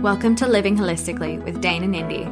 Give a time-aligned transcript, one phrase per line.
[0.00, 2.22] Welcome to Living Holistically with Dane and Indy,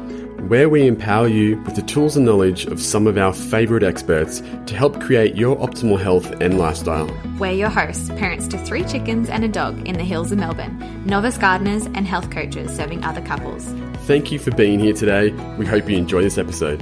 [0.45, 4.41] where we empower you with the tools and knowledge of some of our favourite experts
[4.67, 7.13] to help create your optimal health and lifestyle.
[7.37, 11.03] We're your hosts, parents to three chickens and a dog in the hills of Melbourne,
[11.05, 13.65] novice gardeners, and health coaches serving other couples.
[14.05, 15.31] Thank you for being here today.
[15.57, 16.81] We hope you enjoy this episode.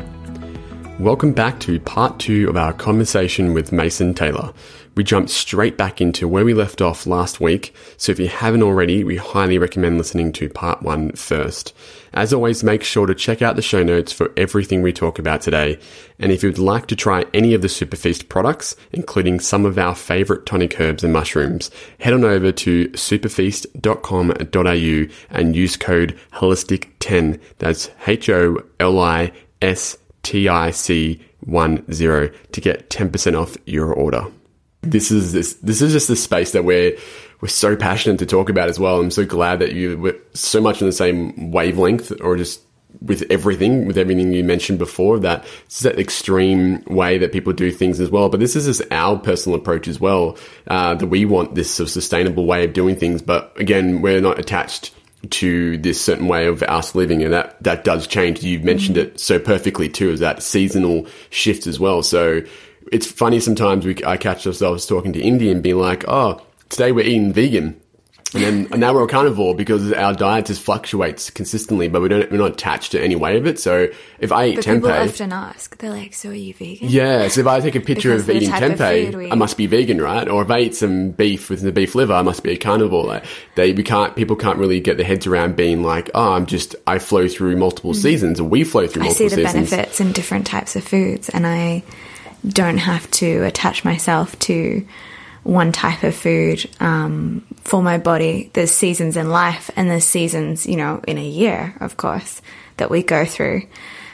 [1.00, 4.54] Welcome back to part two of our conversation with Mason Taylor.
[4.96, 8.64] We jumped straight back into where we left off last week, so if you haven't
[8.64, 11.74] already, we highly recommend listening to part one first.
[12.14, 15.42] As always, make sure to check out the show notes for everything we talk about
[15.42, 15.78] today.
[16.18, 19.96] And if you'd like to try any of the Superfeast products, including some of our
[19.96, 27.42] favorite tonic herbs and mushrooms, head on over to superfeast.com.au and use code HOLISTIC10.
[27.58, 34.26] That's H O L I S TIC10 to get 10% off your order.
[34.82, 36.96] This is this this is just the space that we're
[37.42, 39.02] we're so passionate to talk about as well.
[39.02, 42.62] I'm so glad that you were so much on the same wavelength or just
[43.02, 47.72] with everything, with everything you mentioned before, that it's that extreme way that people do
[47.72, 48.30] things as well.
[48.30, 51.88] But this is just our personal approach as well, uh, that we want this sort
[51.88, 53.22] of sustainable way of doing things.
[53.22, 54.92] But again, we're not attached
[55.32, 58.44] to this certain way of us living, and that that does change.
[58.44, 62.04] You've mentioned it so perfectly too, is that seasonal shift as well.
[62.04, 62.42] So
[62.92, 66.92] it's funny sometimes we I catch ourselves talking to Indy and being like, oh, today
[66.92, 67.80] we're eating vegan.
[68.36, 72.10] And then and now we're a carnivore because our diet just fluctuates consistently, but we
[72.10, 73.60] don't we're not attached to any way of it.
[73.60, 73.88] So
[74.20, 77.28] if I eat but tempeh, people often ask, they're like, "So are you vegan?" Yeah.
[77.30, 79.32] So if I take a picture of eating tempeh, we...
[79.32, 80.28] I must be vegan, right?
[80.28, 83.06] Or if I eat some beef with the beef liver, I must be a carnivore.
[83.06, 83.26] Like
[83.56, 86.76] they we can't people can't really get their heads around being like, "Oh, I'm just
[86.86, 87.96] I flow through multiple mm.
[87.96, 89.70] seasons, or we flow through multiple seasons." I see the seasons.
[89.72, 91.84] benefits in different types of foods, and I
[92.48, 94.86] don't have to attach myself to
[95.46, 98.50] one type of food um, for my body.
[98.54, 102.42] There's seasons in life and there's seasons, you know, in a year, of course,
[102.78, 103.68] that we go through.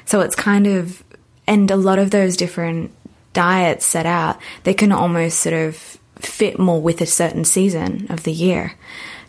[0.05, 1.01] So it's kind of,
[1.47, 2.91] and a lot of those different
[3.31, 8.23] diets set out, they can almost sort of fit more with a certain season of
[8.23, 8.73] the year.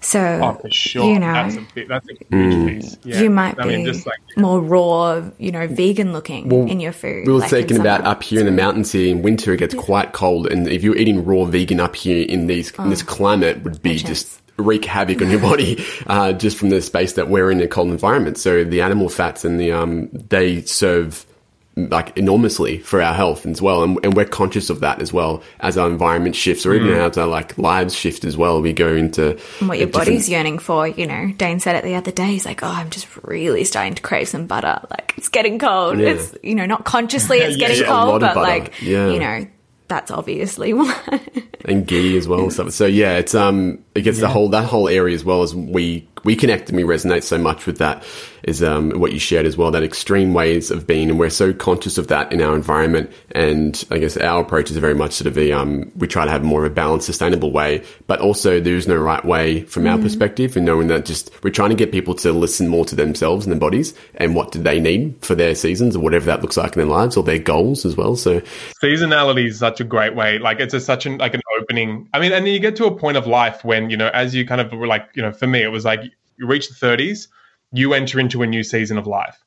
[0.02, 1.12] So, oh, for sure.
[1.12, 2.68] you know, that's a, bit, that's a huge mm.
[2.68, 2.96] piece.
[3.04, 3.20] Yeah.
[3.20, 6.80] You might I be mean, just like, more raw, you know, vegan looking well, in
[6.80, 7.26] your food.
[7.26, 9.74] We were like thinking about up here in the mountains here in winter, it gets
[9.74, 13.02] quite cold, and if you're eating raw vegan up here in these oh, in this
[13.02, 17.14] oh, climate, would be just wreak havoc on your body uh, just from the space
[17.14, 18.38] that we're in a cold environment.
[18.38, 21.24] So the animal fats and the um, they serve
[21.76, 23.82] like enormously for our health as well.
[23.82, 27.10] And, and, we're conscious of that as well as our environment shifts or even mm.
[27.10, 28.60] as our like lives shift as well.
[28.60, 31.94] We go into and what your body's yearning for, you know, Dane said it the
[31.94, 32.26] other day.
[32.26, 34.80] He's like, Oh, I'm just really starting to crave some butter.
[34.90, 35.98] Like it's getting cold.
[35.98, 36.08] Yeah.
[36.08, 39.08] It's, you know, not consciously it's yeah, getting yeah, cold, but like, yeah.
[39.08, 39.46] you know,
[39.88, 41.20] that's obviously why.
[41.64, 42.50] and ghee as well.
[42.50, 45.54] So, so yeah, it's, um, it gets the whole, that whole area as well as
[45.54, 48.04] we, we connect and we resonate so much with that
[48.44, 51.10] is um, what you shared as well, that extreme ways of being.
[51.10, 53.12] And we're so conscious of that in our environment.
[53.32, 56.30] And I guess our approach is very much sort of the, um, we try to
[56.30, 59.84] have more of a balanced, sustainable way, but also there is no right way from
[59.84, 59.92] mm.
[59.92, 62.96] our perspective and knowing that just we're trying to get people to listen more to
[62.96, 66.42] themselves and their bodies and what do they need for their seasons or whatever that
[66.42, 68.16] looks like in their lives or their goals as well.
[68.16, 68.40] So
[68.82, 70.38] seasonality is such a great way.
[70.38, 72.08] Like it's a, such an, like an opening.
[72.12, 74.34] I mean, and then you get to a point of life when, you know, as
[74.34, 76.11] you kind of were like, you know, for me, it was like
[76.42, 77.28] you reach the 30s
[77.72, 79.42] you enter into a new season of life.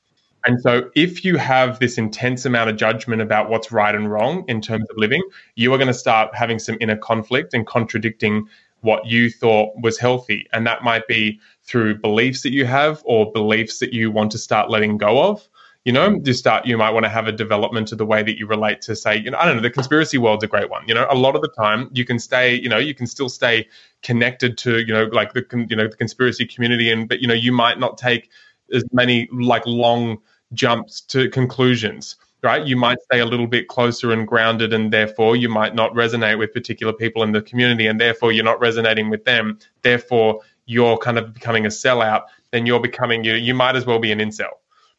[0.47, 4.45] And so, if you have this intense amount of judgment about what's right and wrong
[4.47, 5.23] in terms of living,
[5.55, 8.47] you are going to start having some inner conflict and contradicting
[8.81, 10.47] what you thought was healthy.
[10.53, 14.37] And that might be through beliefs that you have or beliefs that you want to
[14.37, 15.47] start letting go of
[15.85, 18.37] you know you start you might want to have a development of the way that
[18.37, 20.83] you relate to say you know i don't know the conspiracy world's a great one
[20.87, 21.07] you know?
[21.09, 23.67] A lot of the time you can stay you know you can still stay
[24.01, 27.33] connected to you know like the you know the conspiracy community and but you know
[27.33, 28.29] you might not take
[28.73, 30.17] as many like long
[30.53, 32.67] jumps to conclusions right?
[32.67, 36.37] You might stay a little bit closer and grounded and therefore you might not resonate
[36.37, 40.95] with particular people in the community and therefore you're not resonating with them therefore you're
[40.97, 44.19] kind of becoming a sellout then you're becoming you you might as well be an
[44.19, 44.51] incel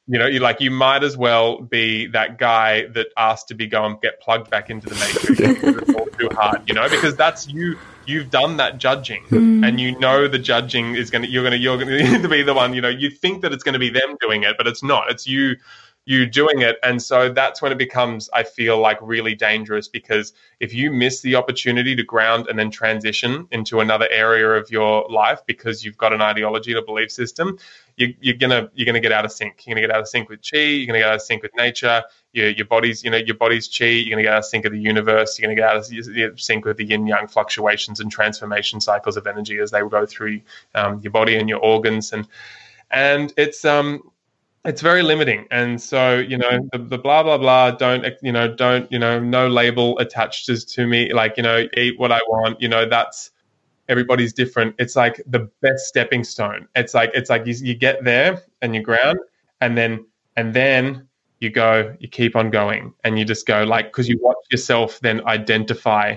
[0.08, 3.66] you know, you like you might as well be that guy that asked to be
[3.66, 5.40] go and get plugged back into the matrix
[5.80, 7.76] it's all too hard, you know, because that's you.
[8.06, 9.66] You've done that judging, mm.
[9.66, 11.28] and you know the judging is going to.
[11.28, 11.58] You're going to.
[11.58, 12.72] You're going to be the one.
[12.72, 15.10] You know, you think that it's going to be them doing it, but it's not.
[15.10, 15.56] It's you
[16.06, 16.78] you doing it.
[16.84, 21.20] And so that's when it becomes, I feel like, really dangerous because if you miss
[21.20, 25.98] the opportunity to ground and then transition into another area of your life because you've
[25.98, 27.58] got an ideology or belief system,
[27.96, 29.64] you, are gonna you're gonna get out of sync.
[29.66, 30.58] You're gonna get out of sync with chi.
[30.58, 32.02] You're gonna get out of sync with nature.
[32.32, 33.86] Your your body's you know your body's chi.
[33.86, 35.38] You're gonna get out of sync with the universe.
[35.38, 39.26] You're gonna get out of sync with the yin yang fluctuations and transformation cycles of
[39.26, 40.40] energy as they go through
[40.74, 42.26] um, your body and your organs and
[42.90, 44.02] and it's um
[44.64, 48.52] it's very limiting and so you know the, the, blah blah blah don't you know
[48.52, 52.60] don't you know no label attached to me like you know eat what i want
[52.60, 53.30] you know that's
[53.88, 54.74] everybody's different.
[54.78, 56.68] It's like the best stepping stone.
[56.74, 59.18] It's like it's like you, you get there and you ground
[59.60, 60.06] and then
[60.36, 61.08] and then
[61.40, 65.00] you go you keep on going and you just go like because you watch yourself
[65.00, 66.16] then identify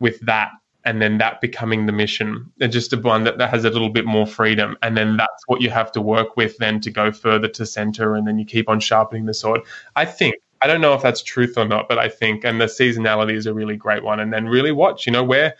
[0.00, 0.50] with that
[0.84, 2.52] and then that becoming the mission.
[2.60, 5.42] And just a one that, that has a little bit more freedom and then that's
[5.46, 8.44] what you have to work with then to go further to center and then you
[8.44, 9.62] keep on sharpening the sword.
[9.94, 12.64] I think i don't know if that's truth or not but i think and the
[12.64, 14.20] seasonality is a really great one.
[14.20, 15.54] And then really watch you know where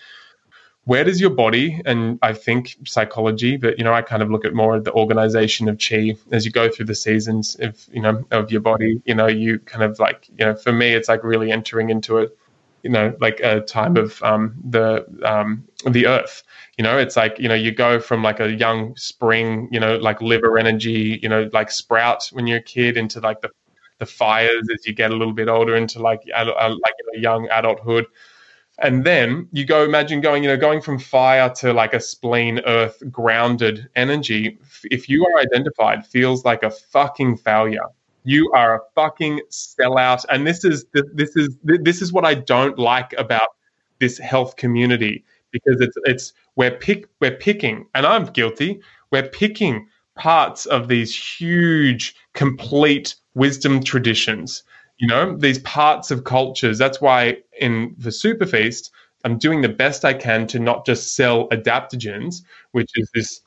[0.86, 4.44] where does your body and i think psychology but you know i kind of look
[4.44, 8.24] at more the organization of chi as you go through the seasons of you know
[8.30, 11.22] of your body you know you kind of like you know for me it's like
[11.22, 12.36] really entering into it
[12.86, 16.44] you know like a time of um, the um, the earth.
[16.78, 19.96] You know it's like you know you go from like a young spring you know
[19.96, 23.50] like liver energy you know like sprout when you're a kid into like the
[23.98, 26.44] the fires as you get a little bit older into like uh,
[26.84, 28.06] like a young adulthood
[28.78, 32.60] and then you go imagine going you know going from fire to like a spleen
[32.66, 37.86] earth grounded energy if you are identified feels like a fucking failure
[38.26, 40.24] you are a fucking sellout.
[40.28, 43.50] And this is this is this is what I don't like about
[44.00, 48.80] this health community because it's it's we're pick we're picking, and I'm guilty.
[49.12, 54.64] We're picking parts of these huge, complete wisdom traditions.
[54.98, 56.78] You know, these parts of cultures.
[56.78, 58.90] That's why in the Superfeast,
[59.24, 63.40] I'm doing the best I can to not just sell adaptogens, which is this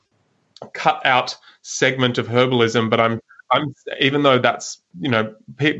[0.74, 3.20] cut out segment of herbalism, but I'm
[3.52, 5.34] I'm even though that's you know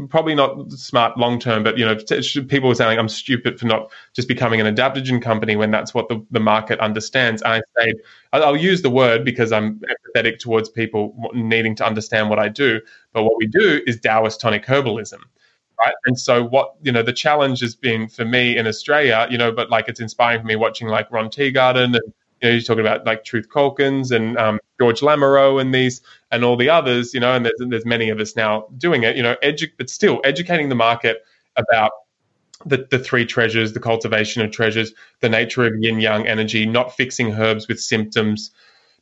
[0.09, 1.97] probably not smart long term, but you know
[2.49, 6.09] people were saying I'm stupid for not just becoming an adaptogen company when that's what
[6.09, 7.43] the, the market understands.
[7.43, 7.95] And I say
[8.33, 9.81] I'll use the word because I'm
[10.17, 12.81] empathetic towards people needing to understand what I do.
[13.13, 15.21] But what we do is Taoist tonic herbalism.
[15.85, 15.95] Right.
[16.05, 19.51] And so what, you know, the challenge has been for me in Australia, you know,
[19.51, 22.01] but like it's inspiring for me watching like Ron Teeguarden and
[22.43, 26.45] you know, you're talking about like Truth Calkins and um, George Lamoureux and these and
[26.45, 29.23] all the others, you know, and there's, there's many of us now doing it, you
[29.23, 31.25] know, edu- but still educating the market
[31.57, 31.93] about
[32.67, 36.95] the, the three treasures, the cultivation of treasures, the nature of yin yang energy, not
[36.95, 38.51] fixing herbs with symptoms,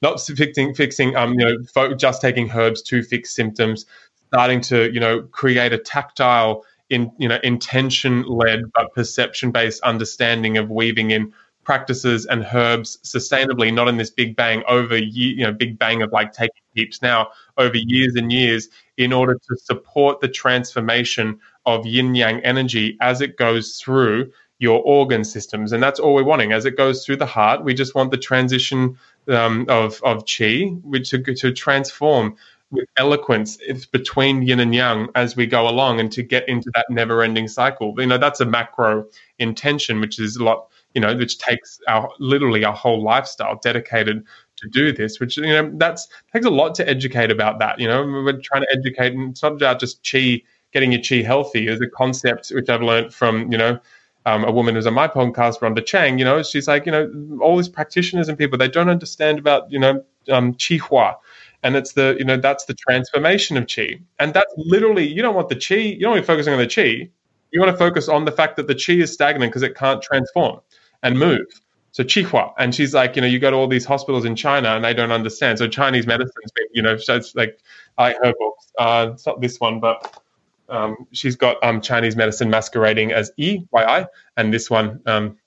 [0.00, 3.84] not fixing fixing um you know fo- just taking herbs to fix symptoms,
[4.28, 9.82] starting to you know create a tactile in you know intention led but perception based
[9.82, 11.32] understanding of weaving in
[11.68, 16.10] practices and herbs sustainably, not in this big bang over you know, big bang of
[16.12, 17.28] like taking heaps now
[17.58, 23.20] over years and years in order to support the transformation of yin yang energy as
[23.20, 25.72] it goes through your organ systems.
[25.72, 26.52] And that's all we're wanting.
[26.52, 28.96] As it goes through the heart, we just want the transition
[29.28, 32.34] um, of, of chi which to, to transform
[32.70, 36.70] with eloquence it's between yin and yang as we go along and to get into
[36.74, 37.94] that never ending cycle.
[37.96, 39.06] You know, that's a macro
[39.38, 44.24] intention, which is a lot you know, which takes our literally our whole lifestyle dedicated
[44.56, 47.78] to do this, which you know that's takes a lot to educate about that.
[47.78, 50.42] You know, we're trying to educate, and it's not about just chi
[50.72, 51.68] getting your chi healthy.
[51.68, 53.78] Is a concept which I've learned from you know
[54.26, 56.18] um, a woman who's on my podcast, Rhonda Chang.
[56.18, 59.70] You know, she's like, you know, all these practitioners and people they don't understand about
[59.70, 61.16] you know um, chi hua.
[61.62, 64.00] And it's the, you know, that's the transformation of chi.
[64.18, 66.58] And that's literally, you don't want the chi, you don't want to be focusing on
[66.58, 67.10] the chi.
[67.50, 70.02] You want to focus on the fact that the chi is stagnant because it can't
[70.02, 70.60] transform
[71.02, 71.46] and move.
[71.92, 74.68] So Qihua, and she's like, you know, you go to all these hospitals in China
[74.76, 75.58] and they don't understand.
[75.58, 77.58] So Chinese medicine's been, you know, so it's like
[77.96, 78.72] I her books.
[78.78, 80.20] Uh, it's not this one, but
[80.68, 84.06] um, she's got um, Chinese medicine masquerading as Yi, Y-I,
[84.36, 85.38] and this one, um,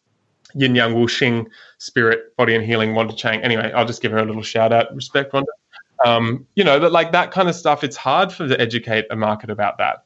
[0.56, 1.46] Yin Yang Wu Xing,
[1.78, 3.42] Spirit, Body and Healing, Wanda Chang.
[3.42, 4.94] Anyway, I'll just give her a little shout out.
[4.96, 5.52] Respect, Wanda.
[6.06, 9.16] Um, you know, that like that kind of stuff, it's hard for to educate a
[9.16, 10.04] market about that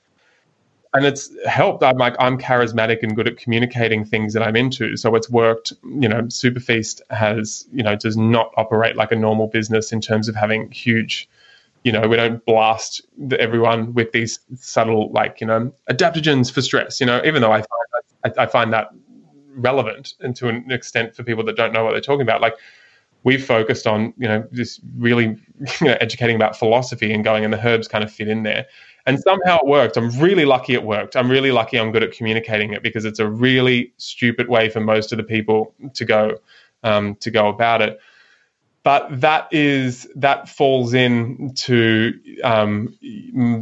[0.96, 1.84] and it's helped.
[1.84, 5.74] I'm like I'm charismatic and good at communicating things that I'm into, so it's worked.
[5.84, 10.28] You know, Superfeast has you know does not operate like a normal business in terms
[10.30, 11.30] of having huge.
[11.84, 13.02] You know, we don't blast
[13.38, 17.00] everyone with these subtle like you know adaptogens for stress.
[17.02, 17.88] You know, even though I find
[18.24, 18.90] that, I, I find that
[19.54, 22.42] relevant and to an extent for people that don't know what they're talking about.
[22.42, 22.56] Like
[23.26, 25.26] we've focused on you know this really
[25.82, 28.66] you know, educating about philosophy and going and the herbs kind of fit in there
[29.06, 29.98] and somehow it worked.
[29.98, 31.16] I'm really lucky it worked.
[31.16, 34.80] I'm really lucky I'm good at communicating it because it's a really stupid way for
[34.80, 36.38] most of the people to go
[36.84, 38.00] um, to go about it.
[38.86, 42.14] But that is that falls into
[42.44, 42.96] um,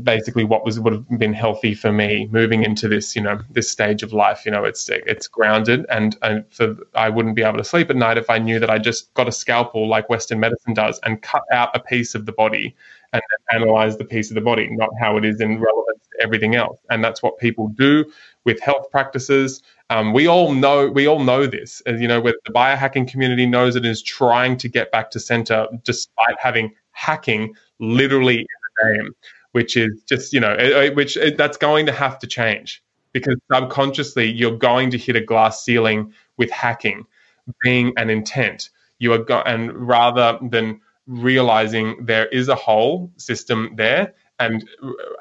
[0.03, 3.71] basically what was would have been healthy for me moving into this you know this
[3.71, 4.45] stage of life.
[4.45, 7.95] You know it's it's grounded and, and for I wouldn't be able to sleep at
[7.95, 11.21] night if I knew that I just got a scalpel like Western medicine does and
[11.21, 12.75] cut out a piece of the body
[13.13, 16.55] and analyze the piece of the body not how it is in relevance to everything
[16.55, 18.05] else and that's what people do
[18.45, 19.61] with health practices
[19.93, 21.81] um, we all know we all know this.
[21.81, 25.19] As you know, where the biohacking community knows it is trying to get back to
[25.19, 29.11] center despite having hacking literally in the name,
[29.51, 33.35] which is just you know, it, which it, that's going to have to change because
[33.51, 37.05] subconsciously you're going to hit a glass ceiling with hacking
[37.61, 38.69] being an intent.
[38.97, 44.67] You are go- and rather than realizing there is a whole system there and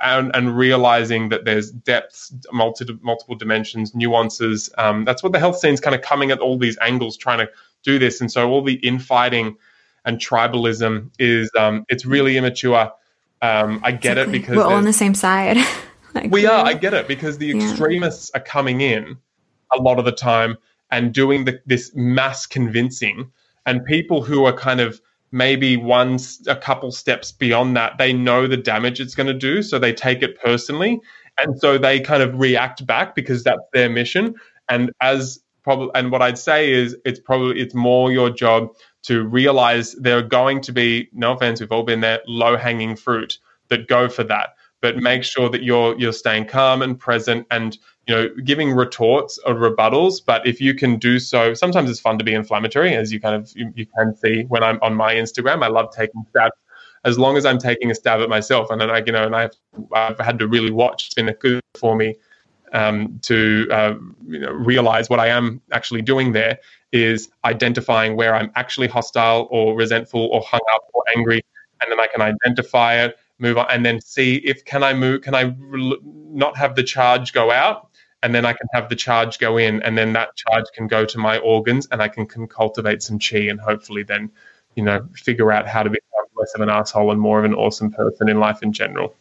[0.02, 4.70] and, and realizing that there's depths, multi, multiple dimensions, nuances.
[4.78, 7.38] Um, that's what the health scene is kind of coming at all these angles, trying
[7.38, 7.50] to
[7.82, 8.20] do this.
[8.20, 9.56] And so all the infighting
[10.04, 12.92] and tribalism is um, it's really immature.
[13.40, 14.22] Um, I get exactly.
[14.22, 15.58] it because we're all on the same side.
[16.14, 16.64] like, we are.
[16.64, 17.62] I get it because the yeah.
[17.62, 19.16] extremists are coming in
[19.72, 20.56] a lot of the time
[20.90, 23.32] and doing the, this mass convincing,
[23.66, 25.00] and people who are kind of
[25.32, 29.62] maybe one a couple steps beyond that they know the damage it's going to do
[29.62, 31.00] so they take it personally.
[31.38, 34.34] And so they kind of react back because that's their mission.
[34.68, 38.68] And as probably and what i'd say is it's probably it's more your job
[39.02, 42.96] to realize there are going to be no offense we've all been there low hanging
[42.96, 43.38] fruit
[43.72, 44.50] that go for that.
[44.80, 49.38] But make sure that you're you're staying calm and present and you know giving retorts
[49.47, 53.12] or rebuttals but if you can do so sometimes it's fun to be inflammatory as
[53.12, 55.62] you kind of you, you can see when i'm on my instagram.
[55.62, 56.56] I love taking stabs
[57.04, 58.71] as long as i'm taking a stab at myself.
[58.71, 59.52] And then i you know and i've,
[59.92, 62.16] I've had to really watch it's been a good for me
[62.73, 63.94] um, to uh,
[64.26, 66.59] you know, realize what i am actually doing there
[66.90, 71.42] is identifying where i'm actually hostile or resentful or hung up or angry
[71.80, 75.21] and then i can identify it move on and then see if can i move
[75.21, 77.90] can i re- not have the charge go out
[78.23, 81.05] and then I can have the charge go in, and then that charge can go
[81.05, 84.31] to my organs, and I can, can cultivate some chi, and hopefully then,
[84.76, 87.55] you know, figure out how to become less of an asshole and more of an
[87.55, 89.14] awesome person in life in general.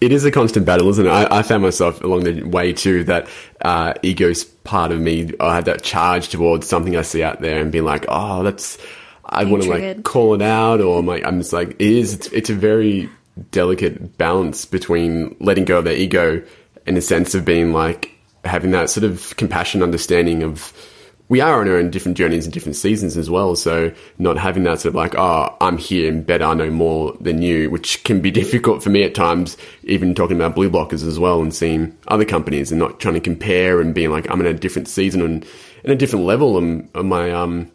[0.00, 1.10] It is a constant battle, isn't it?
[1.10, 3.28] I, I found myself along the way too that
[3.62, 5.32] uh, ego's part of me.
[5.40, 8.78] I had that charge towards something I see out there and being like, oh, that's.
[9.24, 12.14] I want to like call it out, or my, I'm just like, it is.
[12.14, 13.08] It's, it's a very
[13.52, 16.42] delicate balance between letting go of their ego
[16.86, 18.10] in a sense of being like,
[18.44, 20.72] having that sort of compassion, understanding of
[21.30, 23.54] we are on our own different journeys and different seasons as well.
[23.54, 27.16] So not having that sort of like, oh, I'm here and better, I know more
[27.20, 31.06] than you, which can be difficult for me at times, even talking about blue blockers
[31.06, 34.40] as well and seeing other companies and not trying to compare and being like, I'm
[34.40, 35.46] in a different season and
[35.84, 37.70] in a different level of my, um,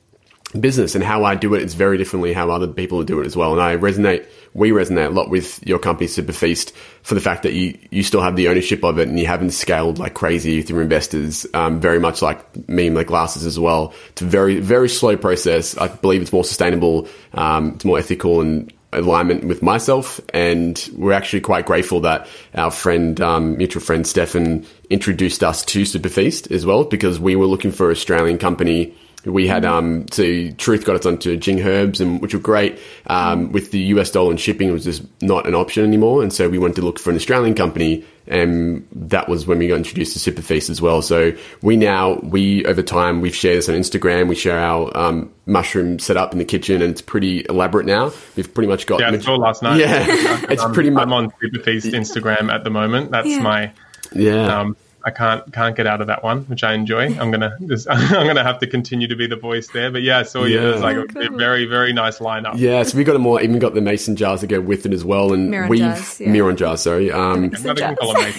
[0.59, 3.35] business and how I do it is very differently how other people do it as
[3.35, 3.53] well.
[3.53, 6.71] And I resonate, we resonate a lot with your company Superfeast
[7.03, 9.51] for the fact that you, you still have the ownership of it and you haven't
[9.51, 13.93] scaled like crazy through investors, um, very much like me and my glasses as well.
[14.09, 15.77] It's a very, very slow process.
[15.77, 17.07] I believe it's more sustainable.
[17.33, 20.21] Um, it's more ethical and alignment with myself.
[20.33, 25.81] And we're actually quite grateful that our friend, um, mutual friend Stefan introduced us to
[25.81, 28.95] Superfeast as well, because we were looking for an Australian company
[29.25, 32.79] we had um, so Truth got us onto Jing Herbs, and which were great.
[33.07, 36.31] Um, with the US dollar and shipping, it was just not an option anymore, and
[36.31, 39.75] so we wanted to look for an Australian company, and that was when we got
[39.75, 41.01] introduced to Superfeast as well.
[41.01, 44.27] So we now we over time we've shared this on Instagram.
[44.27, 48.11] We share our um, mushroom setup in the kitchen, and it's pretty elaborate now.
[48.35, 49.79] We've pretty much got yeah, I saw last night.
[49.79, 50.05] Yeah,
[50.49, 51.03] it's pretty much.
[51.03, 53.11] I'm on Superfeast Instagram at the moment.
[53.11, 53.41] That's yeah.
[53.41, 53.71] my
[54.13, 54.59] yeah.
[54.59, 57.15] Um, I can't can't get out of that one, which I enjoy.
[57.19, 59.91] I'm gonna just, I'm gonna have to continue to be the voice there.
[59.91, 60.61] But yeah, I saw yeah.
[60.61, 60.67] you.
[60.67, 62.57] It was like a very very nice lineup.
[62.57, 64.93] Yeah, so we got a more even got the mason jars to go with it
[64.93, 66.31] as well, and Miron we've jars, yeah.
[66.31, 66.81] Miron jars.
[66.81, 67.51] Sorry, um,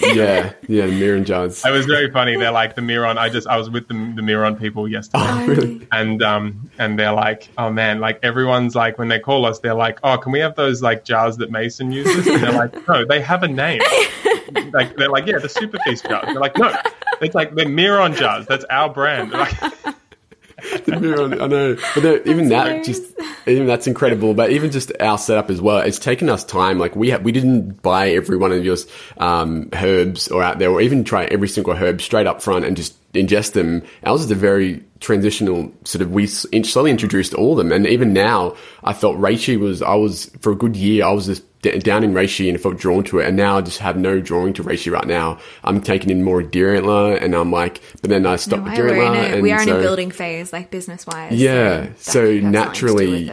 [0.01, 1.63] yeah, yeah, Miron jars.
[1.65, 2.35] It was very funny.
[2.35, 3.17] They're like the Miron.
[3.17, 5.87] I just I was with the the Miron people yesterday, oh, really?
[5.93, 9.73] and um and they're like, oh man, like everyone's like when they call us, they're
[9.73, 12.27] like, oh, can we have those like jars that Mason uses?
[12.27, 13.81] And they're like, no, they have a name.
[14.73, 16.25] like they're like, yeah, the Superfeast jars.
[16.25, 16.75] They're like, no,
[17.21, 18.45] it's like the Miron jars.
[18.45, 19.31] That's our brand.
[19.31, 19.59] Like,
[20.85, 23.03] the Miron, I know, but even that just
[23.47, 24.33] even that's incredible.
[24.33, 26.79] But even just our setup as well, it's taken us time.
[26.79, 28.77] Like we ha- we didn't buy every one of your
[29.17, 32.75] um, herbs or out there, or even try every single herb straight up front and
[32.75, 33.83] just ingest them.
[34.03, 36.11] Ours is a very transitional sort of.
[36.11, 39.81] We slowly introduced all of them, and even now, I felt reishi was.
[39.81, 41.05] I was for a good year.
[41.05, 43.79] I was just down in reishi and felt drawn to it, and now I just
[43.79, 45.39] have no drawing to reishi right now.
[45.63, 48.75] I'm taking in more deer antler, and I'm like, but then I stopped no, with
[48.75, 49.41] deer antler.
[49.41, 51.33] we are in a building phase, like business wise.
[51.33, 53.31] Yeah, so, so naturally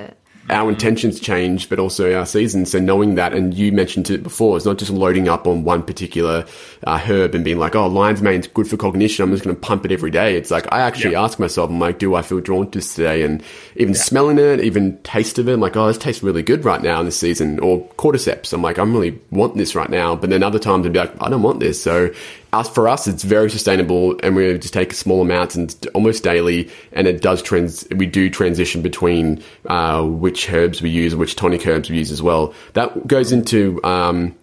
[0.51, 2.71] our intentions change, but also our seasons.
[2.71, 5.83] So knowing that, and you mentioned it before, it's not just loading up on one
[5.83, 6.45] particular
[6.87, 9.25] uh, herb and being like, oh, lion's mane's good for cognition.
[9.25, 10.37] I'm just going to pump it every day.
[10.37, 11.23] It's like, I actually yeah.
[11.23, 13.23] ask myself, I'm like, do I feel drawn to this today?
[13.23, 13.43] And
[13.77, 14.01] even yeah.
[14.01, 17.01] smelling it, even taste of it, I'm like, oh, this tastes really good right now
[17.01, 17.59] in this season.
[17.61, 20.15] Or cordyceps, I'm like, I'm really want this right now.
[20.15, 21.83] But then other times I'd be like, I don't want this.
[21.83, 22.11] So
[22.55, 26.71] us for us, it's very sustainable, and we just take small amounts and almost daily,
[26.93, 27.87] and it does trans.
[27.95, 32.23] We do transition between uh, which herbs we use which tonic herbs we use as
[32.23, 32.55] well.
[32.75, 34.35] That goes into um,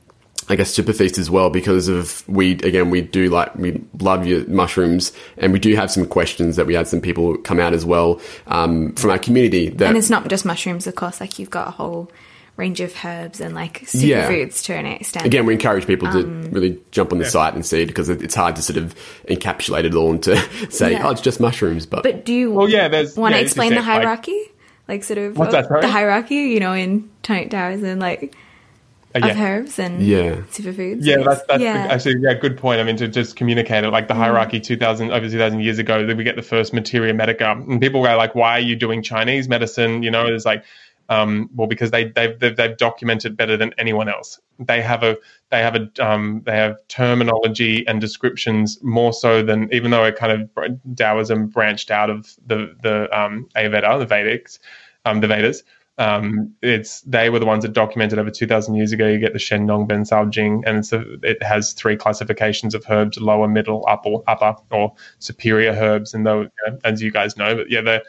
[0.50, 4.46] I guess Superfeast as well because of we again we do like we love your
[4.48, 7.86] mushrooms and we do have some questions that we had some people come out as
[7.86, 11.50] well um, from our community that and it's not just mushrooms of course like you've
[11.50, 12.12] got a whole
[12.62, 14.48] range of herbs and like superfoods yeah.
[14.48, 15.26] to an extent.
[15.26, 17.32] Again, we encourage people to um, really jump on the yeah.
[17.32, 18.96] site and see it because it's hard to sort of
[19.28, 20.38] encapsulate it all and to
[20.72, 21.08] say, yeah.
[21.08, 21.88] oh, it's just mushrooms.
[21.88, 24.40] But but do you well, yeah, there's, want to explain the hierarchy?
[24.88, 28.36] Like, like sort of what's that, the hierarchy, you know, in tonic towers and like
[29.16, 30.36] uh, of herbs and yeah.
[30.52, 31.00] superfoods.
[31.02, 31.88] Yeah, that's that's yeah.
[31.90, 32.80] actually yeah, good point.
[32.80, 34.18] I mean, to just communicate it, like the mm.
[34.18, 37.52] hierarchy, two thousand over two thousand years ago, that we get the first materia medica,
[37.52, 40.64] and people go like, "Why are you doing Chinese medicine?" You know, it's like
[41.10, 44.40] um, well, because they they've, they've, they've documented better than anyone else.
[44.60, 45.18] They have a
[45.50, 50.16] they have a um, they have terminology and descriptions more so than even though it
[50.16, 54.60] kind of Taoism branched out of the the um, the Vedics,
[55.06, 55.64] um, the Vedas.
[55.98, 59.08] Um, it's they were the ones that documented over 2,000 years ago.
[59.08, 62.84] You get the Shen Nong Ben Cao Jing, and a, it has three classifications of
[62.90, 66.14] herbs: lower, middle, upper, upper, or superior herbs.
[66.14, 66.48] And though,
[66.84, 68.04] as you guys know, but yeah, the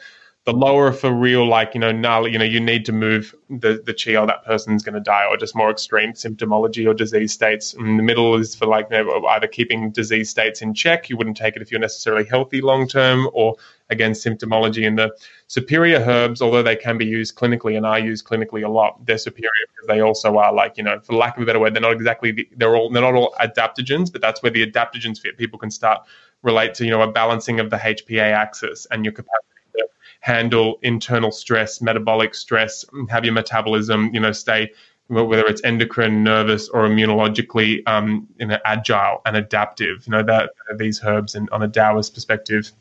[0.45, 3.81] the lower for real, like, you know, now, you know, you need to move the,
[3.85, 7.31] the chi or that person's going to die or just more extreme symptomology or disease
[7.31, 7.73] states.
[7.73, 11.09] And the middle is for like you know, either keeping disease states in check.
[11.09, 13.55] You wouldn't take it if you're necessarily healthy long term or
[13.89, 14.85] again, symptomology.
[14.85, 15.15] And the
[15.47, 19.17] superior herbs, although they can be used clinically and are used clinically a lot, they're
[19.17, 21.81] superior because they also are like, you know, for lack of a better word, they're
[21.81, 25.37] not exactly, the, they're all, they're not all adaptogens, but that's where the adaptogens fit.
[25.37, 26.05] People can start
[26.41, 29.52] relate to, you know, a balancing of the HPA axis and your capacity
[30.23, 34.71] handle internal stress, metabolic stress, have your metabolism, you know, stay
[35.09, 40.07] whether it's endocrine, nervous, or immunologically, um, you know, agile and adaptive.
[40.07, 42.71] You know that these herbs, and on a Taoist perspective,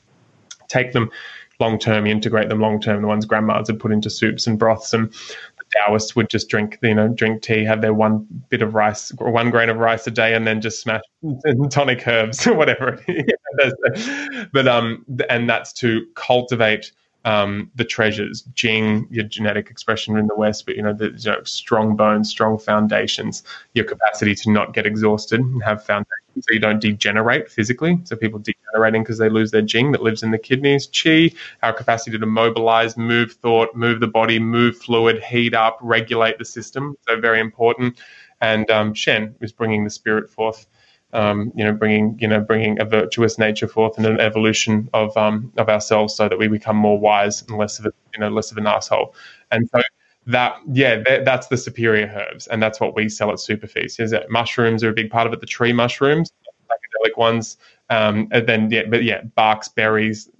[0.68, 1.10] take them
[1.58, 3.02] long term, integrate them long term.
[3.02, 6.78] The ones grandmas had put into soups and broths, and the Taoists would just drink,
[6.80, 10.12] you know, drink tea, have their one bit of rice, one grain of rice a
[10.12, 11.02] day, and then just smash
[11.70, 13.04] tonic herbs or whatever.
[14.52, 16.92] but um, and that's to cultivate
[17.24, 21.30] um, the treasures, Jing, your genetic expression in the West, but you know, the you
[21.30, 26.52] know, strong bones, strong foundations, your capacity to not get exhausted and have foundations so
[26.52, 28.00] you don't degenerate physically.
[28.04, 30.88] So people degenerating because they lose their Jing that lives in the kidneys.
[30.88, 36.38] Qi, our capacity to mobilize, move thought, move the body, move fluid, heat up, regulate
[36.38, 36.96] the system.
[37.08, 38.00] So very important.
[38.40, 40.66] And um, Shen is bringing the spirit forth
[41.12, 45.16] um, you know, bringing you know bringing a virtuous nature forth and an evolution of
[45.16, 48.28] um, of ourselves, so that we become more wise and less of a you know
[48.28, 49.14] less of an asshole.
[49.50, 49.82] And so
[50.26, 54.00] that yeah, that, that's the superior herbs, and that's what we sell at Superfeast.
[54.00, 55.40] Is that mushrooms are a big part of it.
[55.40, 56.32] The tree mushrooms,
[56.70, 57.56] psychedelic ones,
[57.90, 60.30] um, and then yeah, but yeah, barks, berries,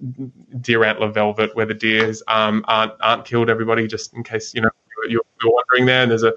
[0.61, 3.49] deer antler velvet, where the deers um, aren't aren't killed.
[3.49, 4.69] Everybody, just in case you know
[5.09, 6.01] you're, you're wondering there.
[6.03, 6.33] And there's a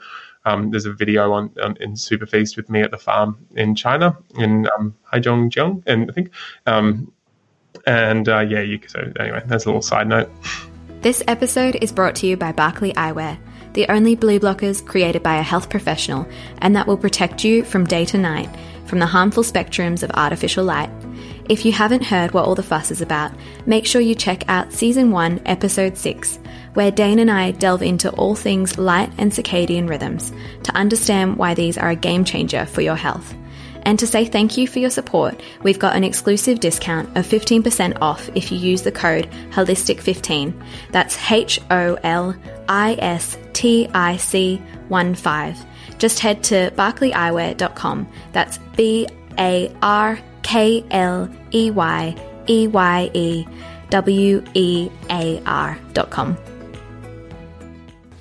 [0.46, 4.16] um, there's a video on, on, in Superfeast with me at the farm in China
[4.38, 6.30] in um, Heilongjiang, and I think,
[6.66, 7.12] um,
[7.86, 8.80] and uh, yeah, you.
[8.86, 10.30] So anyway, that's a little side note.
[11.02, 13.38] This episode is brought to you by Barkley Eyewear,
[13.74, 16.26] the only blue blockers created by a health professional,
[16.58, 18.48] and that will protect you from day to night
[18.86, 20.90] from the harmful spectrums of artificial light.
[21.48, 23.32] If you haven't heard what all the fuss is about,
[23.66, 26.38] make sure you check out Season 1, Episode 6
[26.76, 30.30] where Dane and I delve into all things light and circadian rhythms
[30.64, 33.34] to understand why these are a game changer for your health.
[33.84, 37.96] And to say thank you for your support, we've got an exclusive discount of 15%
[38.02, 40.62] off if you use the code HOLISTIC15.
[40.90, 42.36] That's H O L
[42.68, 45.66] I S T I C 1 5.
[45.98, 48.06] Just head to barkleyeyewear.com.
[48.32, 52.14] That's B A R K L E Y
[52.46, 53.46] E Y E
[53.90, 55.40] W E A
[56.08, 56.36] com.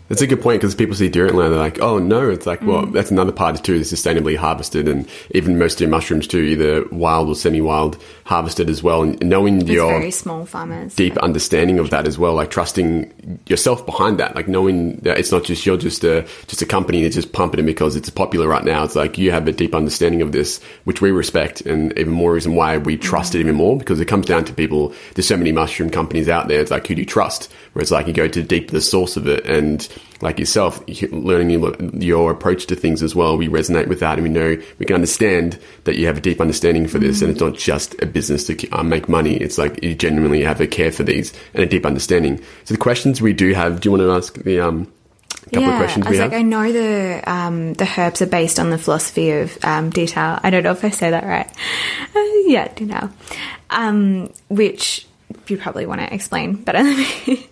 [0.09, 2.61] It's a good point because people see deer antler, they're like, oh no, it's like,
[2.61, 2.67] mm.
[2.67, 6.39] well, that's another part too, is sustainably harvested and even most of your mushrooms too,
[6.39, 9.03] either wild or semi-wild harvested as well.
[9.03, 10.95] And knowing it's your very small farmers.
[10.95, 15.31] deep understanding of that as well, like trusting yourself behind that, like knowing that it's
[15.31, 18.47] not just, you're just a, just a company that's just pumping it because it's popular
[18.47, 18.83] right now.
[18.83, 22.33] It's like you have a deep understanding of this, which we respect and even more
[22.33, 23.35] reason why we trust mm.
[23.35, 24.93] it even more because it comes down to people.
[25.13, 26.59] There's so many mushroom companies out there.
[26.61, 27.51] It's like, who do you trust?
[27.73, 29.87] Where it's like you go to deep the source of it and
[30.21, 33.37] like yourself, learning your approach to things as well.
[33.37, 36.41] We resonate with that, and we know we can understand that you have a deep
[36.41, 37.25] understanding for this, mm-hmm.
[37.25, 39.35] and it's not just a business to uh, make money.
[39.35, 42.41] It's like you genuinely have a care for these and a deep understanding.
[42.63, 44.91] So the questions we do have, do you want to ask the um,
[45.45, 46.31] couple yeah, of questions I was have?
[46.31, 50.39] like, I know the um, the herbs are based on the philosophy of um, detail.
[50.41, 51.49] I don't know if I say that right.
[52.15, 53.09] Uh, yeah, detail.
[53.69, 55.05] Um, which
[55.47, 57.49] you probably want to explain better than me.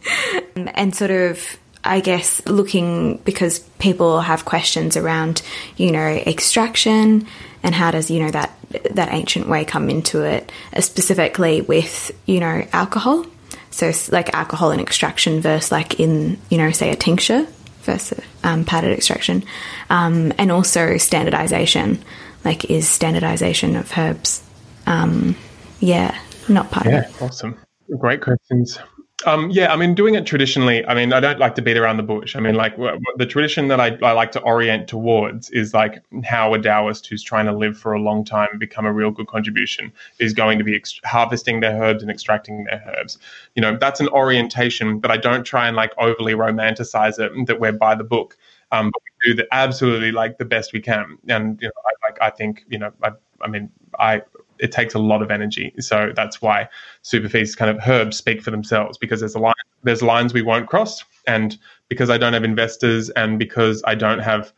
[0.73, 5.41] and sort of, I guess, looking because people have questions around,
[5.75, 7.27] you know, extraction
[7.63, 8.51] and how does you know that
[8.91, 13.25] that ancient way come into it, uh, specifically with you know alcohol.
[13.71, 17.47] So like alcohol and extraction versus like in you know say a tincture
[17.81, 19.43] versus um, padded extraction,
[19.89, 22.03] um, and also standardization.
[22.45, 24.43] Like, is standardization of herbs?
[24.85, 25.37] Um,
[25.79, 26.17] yeah,
[26.49, 27.09] not part yeah.
[27.21, 27.57] Awesome,
[27.97, 28.79] great questions.
[29.25, 31.95] Um, yeah, I mean, doing it traditionally, I mean, I don't like to beat around
[31.95, 32.35] the bush.
[32.35, 36.53] I mean, like the tradition that I, I like to orient towards is like how
[36.53, 39.27] a Taoist who's trying to live for a long time and become a real good
[39.27, 43.17] contribution is going to be ex- harvesting their herbs and extracting their herbs.
[43.55, 47.59] You know, that's an orientation, but I don't try and like overly romanticize it that
[47.59, 48.37] we're by the book.
[48.73, 51.17] Um, but we do the absolutely like the best we can.
[51.29, 54.23] And, you know, I, like, I think, you know, I, I mean, I
[54.63, 55.73] it takes a lot of energy.
[55.79, 56.69] So that's why
[57.03, 60.69] Superfeast kind of herbs speak for themselves because there's a line, there's lines we won't
[60.69, 61.57] cross, and
[61.89, 64.53] because I don't have investors and because I don't have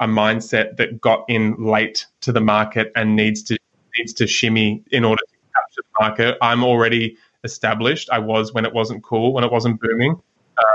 [0.00, 3.56] a mindset that got in late to the market and needs to
[3.96, 6.38] needs to shimmy in order to capture the market.
[6.42, 8.10] I'm already established.
[8.10, 10.20] I was when it wasn't cool, when it wasn't booming.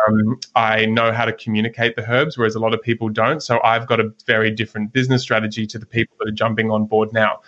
[0.08, 3.42] Um, I know how to communicate the herbs, whereas a lot of people don't.
[3.44, 6.86] So I've got a very different business strategy to the people that are jumping on
[6.86, 7.40] board now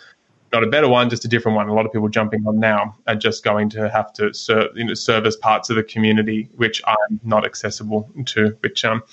[0.54, 1.68] not a better one, just a different one.
[1.70, 4.86] A lot of people jumping on now are just going to have to serve, you
[4.86, 9.04] know, service parts of the community which I'm not accessible to, which um,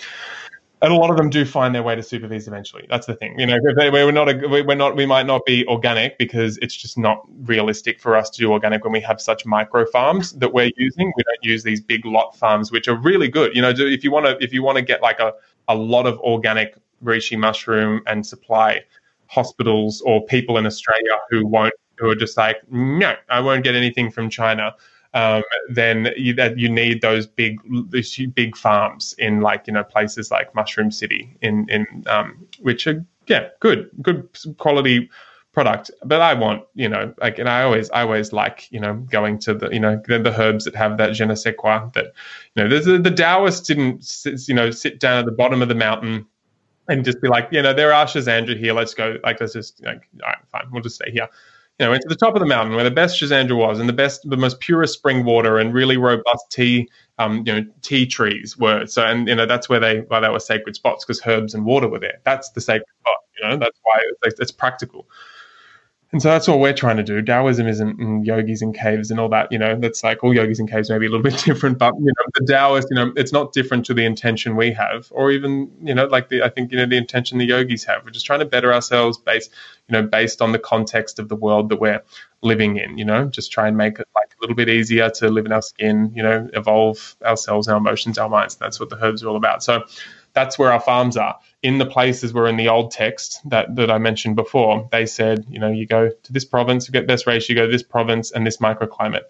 [0.80, 2.86] and a lot of them do find their way to Superfeast eventually.
[2.88, 3.58] That's the thing, you know.
[3.60, 8.00] We're not, a, we're not, we might not be organic because it's just not realistic
[8.00, 11.12] for us to do organic when we have such micro farms that we're using.
[11.16, 13.56] We don't use these big lot farms, which are really good.
[13.56, 15.34] You know, if you want to, if you want to get like a,
[15.66, 18.82] a lot of organic reishi mushroom and supply
[19.28, 23.74] hospitals or people in Australia who won't, who are just like, no, I won't get
[23.74, 24.74] anything from China.
[25.14, 27.58] Um, then you, that you need those big,
[27.90, 32.86] these big farms in like you know places like Mushroom City in in um, which
[32.86, 35.08] are yeah good, good quality
[35.52, 35.90] product.
[36.04, 39.38] But I want you know like and I always I always like you know going
[39.40, 42.12] to the you know the, the herbs that have that je ne sais quoi that
[42.54, 44.06] you know the, the Taoists didn't
[44.46, 46.26] you know sit down at the bottom of the mountain
[46.88, 48.72] and just be like, you know, there are Schisandra here.
[48.72, 49.18] Let's go.
[49.22, 51.28] Like, let's just like, all right, fine, we'll just stay here.
[51.78, 53.88] You know, went to the top of the mountain where the best Schisandra was, and
[53.88, 58.04] the best, the most purest spring water, and really robust tea, um, you know, tea
[58.04, 58.86] trees were.
[58.86, 61.64] So, and you know, that's where they, why they were sacred spots because herbs and
[61.64, 62.18] water were there.
[62.24, 63.16] That's the sacred spot.
[63.40, 65.06] You know, that's why it's, it's practical.
[66.10, 67.20] And so that's what we're trying to do.
[67.20, 69.52] Taoism isn't mm, yogis in caves and all that.
[69.52, 71.94] You know, that's like all yogis in caves may be a little bit different, but
[71.98, 75.30] you know, the Taoist, you know, it's not different to the intention we have, or
[75.30, 78.04] even you know, like the I think you know the intention the yogis have.
[78.04, 79.50] We're just trying to better ourselves based,
[79.86, 82.02] you know, based on the context of the world that we're
[82.40, 82.96] living in.
[82.96, 85.52] You know, just try and make it like a little bit easier to live in
[85.52, 86.10] our skin.
[86.14, 88.56] You know, evolve ourselves, our emotions, our minds.
[88.56, 89.62] That's what the herbs are all about.
[89.62, 89.84] So
[90.34, 91.38] that's where our farms are.
[91.62, 95.44] In the places where in the old text that, that I mentioned before, they said,
[95.48, 97.82] you know, you go to this province, you get best reishi, you go to this
[97.82, 99.22] province and this microclimate.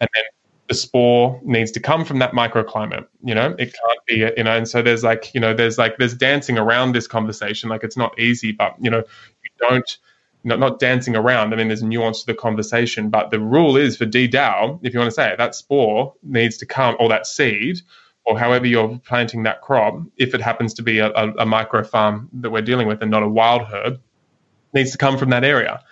[0.00, 0.24] And then
[0.68, 3.06] the spore needs to come from that microclimate.
[3.22, 5.98] You know, it can't be, you know, and so there's like, you know, there's like,
[5.98, 7.68] there's dancing around this conversation.
[7.68, 9.98] Like it's not easy, but, you know, you don't,
[10.42, 11.52] not, not dancing around.
[11.52, 14.94] I mean, there's nuance to the conversation, but the rule is for D DAO, if
[14.94, 17.80] you want to say it, that spore needs to come, or that seed
[18.24, 21.84] or however you're planting that crop, if it happens to be a, a, a micro
[21.84, 24.00] farm that we're dealing with and not a wild herb,
[24.72, 25.82] needs to come from that area.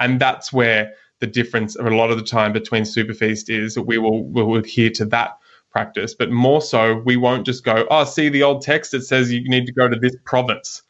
[0.00, 3.82] And that's where the difference of a lot of the time between Superfeast is that
[3.82, 5.38] we will will adhere to that
[5.70, 9.32] practice, but more so we won't just go, oh, see the old text, it says
[9.32, 10.82] you need to go to this province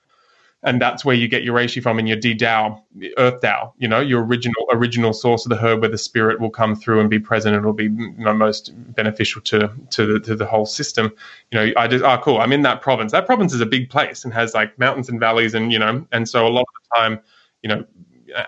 [0.64, 2.80] and that's where you get your reishi from and your D DAO,
[3.18, 6.50] Earth DAO, you know, your original original source of the herb where the spirit will
[6.50, 10.66] come through and be present it'll be most beneficial to to the, to the whole
[10.66, 11.12] system.
[11.50, 13.12] You know, I just oh cool, I'm in that province.
[13.12, 16.06] That province is a big place and has like mountains and valleys and you know,
[16.12, 17.20] and so a lot of the time,
[17.62, 17.84] you know,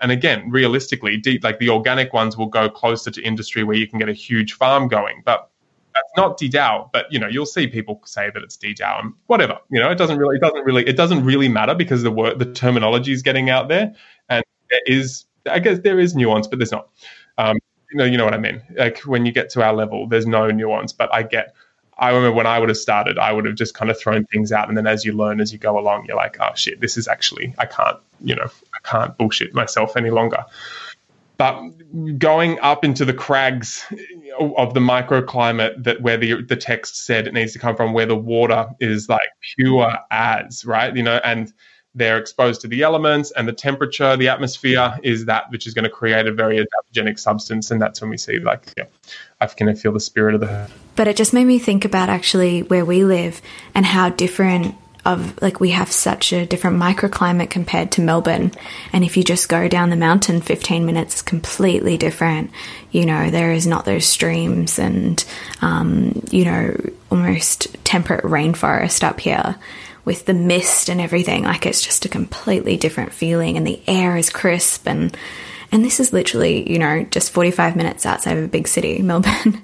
[0.01, 3.87] and again, realistically, deep, like the organic ones will go closer to industry where you
[3.87, 5.51] can get a huge farm going, but
[5.95, 9.57] that's not DDAO, but you know, you'll see people say that it's DDAO and whatever.
[9.71, 12.37] You know, it doesn't really, it doesn't really, it doesn't really matter because the word,
[12.37, 13.95] the terminology is getting out there,
[14.29, 16.89] and there is, I guess, there is nuance, but there's not.
[17.37, 17.57] Um,
[17.91, 18.61] you know, you know what I mean.
[18.75, 21.55] Like when you get to our level, there's no nuance, but I get
[21.97, 24.51] I remember when I would have started, I would have just kind of thrown things
[24.51, 26.97] out, and then as you learn as you go along, you're like, oh shit, this
[26.97, 30.45] is actually I can't, you know, I can't bullshit myself any longer.
[31.37, 31.61] But
[32.17, 33.83] going up into the crags
[34.57, 38.05] of the microclimate that where the the text said it needs to come from, where
[38.05, 41.51] the water is like pure as right, you know, and
[41.95, 45.85] they're exposed to the elements and the temperature, the atmosphere is that which is going
[45.85, 47.71] to create a very adaptogenic substance.
[47.71, 48.85] And that's when we see, like, yeah,
[49.39, 50.69] I can feel the spirit of the.
[50.97, 53.41] But it just made me think about actually where we live
[53.73, 58.51] and how different of like we have such a different microclimate compared to Melbourne.
[58.91, 62.51] And if you just go down the mountain 15 minutes, completely different.
[62.91, 65.23] You know, there is not those streams and,
[65.61, 66.75] um, you know,
[67.11, 69.55] almost temperate rainforest up here
[70.05, 71.43] with the mist and everything.
[71.43, 75.15] Like it's just a completely different feeling, and the air is crisp and
[75.71, 79.61] and this is literally you know just 45 minutes outside of a big city melbourne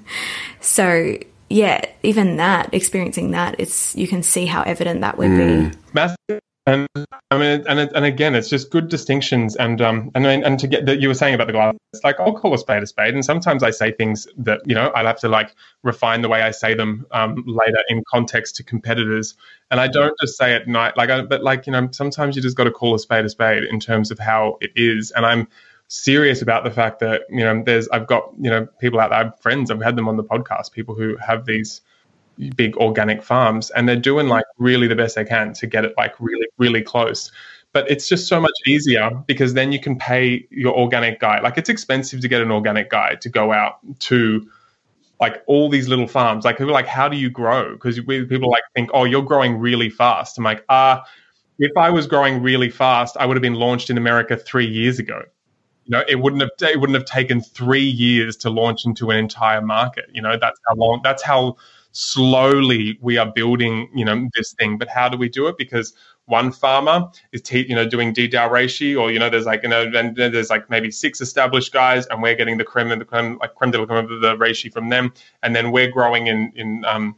[0.60, 1.16] so
[1.52, 5.70] yeah even that experiencing that it's you can see how evident that would mm.
[5.70, 6.86] be massive and
[7.32, 9.56] I mean, and and again, it's just good distinctions.
[9.56, 12.20] And um, and and to get that you were saying about the glass, it's like
[12.20, 13.14] I'll call a spade a spade.
[13.14, 16.42] And sometimes I say things that you know I'd have to like refine the way
[16.42, 19.34] I say them um, later in context to competitors.
[19.72, 22.42] And I don't just say it night, like, I, but like you know, sometimes you
[22.42, 25.10] just got to call a spade a spade in terms of how it is.
[25.10, 25.48] And I'm
[25.92, 29.18] serious about the fact that you know, there's I've got you know people out there,
[29.18, 31.82] I have friends, I've had them on the podcast, people who have these
[32.56, 35.92] big organic farms and they're doing like really the best they can to get it
[35.98, 37.30] like really really close.
[37.72, 41.58] But it's just so much easier because then you can pay your organic guy like
[41.58, 44.48] it's expensive to get an organic guy to go out to
[45.20, 46.46] like all these little farms.
[46.46, 47.74] Like people like how do you grow?
[47.74, 50.38] Because people like think oh you're growing really fast.
[50.38, 51.04] I'm like ah
[51.58, 54.98] if i was growing really fast i would have been launched in america three years
[54.98, 55.22] ago
[55.84, 59.16] you know it wouldn't have it wouldn't have taken three years to launch into an
[59.16, 61.56] entire market you know that's how long that's how
[61.92, 64.78] slowly we are building, you know, this thing.
[64.78, 65.56] But how do we do it?
[65.56, 65.92] Because
[66.24, 69.68] one farmer is, te- you know, doing DDAO reishi, or you know, there's like, you
[69.68, 73.04] know, and there's like maybe six established guys, and we're getting the creme and the
[73.04, 76.26] creme, like creme de la creme of the reishi from them, and then we're growing
[76.26, 77.16] in in um,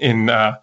[0.00, 0.56] in uh,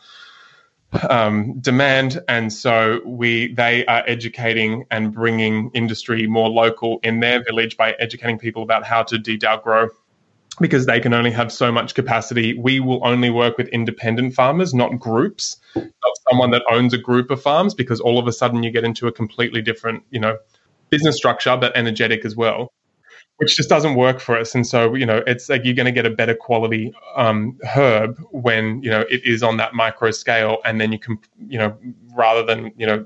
[1.09, 7.43] um, demand, and so we they are educating and bringing industry more local in their
[7.43, 9.89] village by educating people about how to DDAO grow
[10.59, 12.57] because they can only have so much capacity.
[12.57, 17.31] We will only work with independent farmers, not groups, not someone that owns a group
[17.31, 20.37] of farms, because all of a sudden you get into a completely different, you know,
[20.89, 22.73] business structure, but energetic as well,
[23.39, 24.53] which just doesn't work for us.
[24.53, 28.19] And so, you know, it's like you're going to get a better quality um, herb
[28.31, 30.57] when, you know, it is on that micro scale.
[30.65, 31.77] And then you can, you know,
[32.13, 33.05] rather than, you know,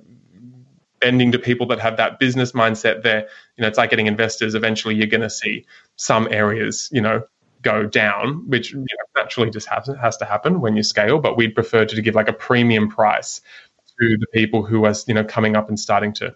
[1.00, 4.56] bending to people that have that business mindset there, you know, it's like getting investors.
[4.56, 5.65] Eventually you're going to see
[5.98, 7.22] some areas, you know,
[7.62, 11.19] go down, which you know, naturally just has, has to happen when you scale.
[11.19, 13.39] But we'd prefer to give like a premium price
[14.02, 16.34] to the people who are you know coming up and starting to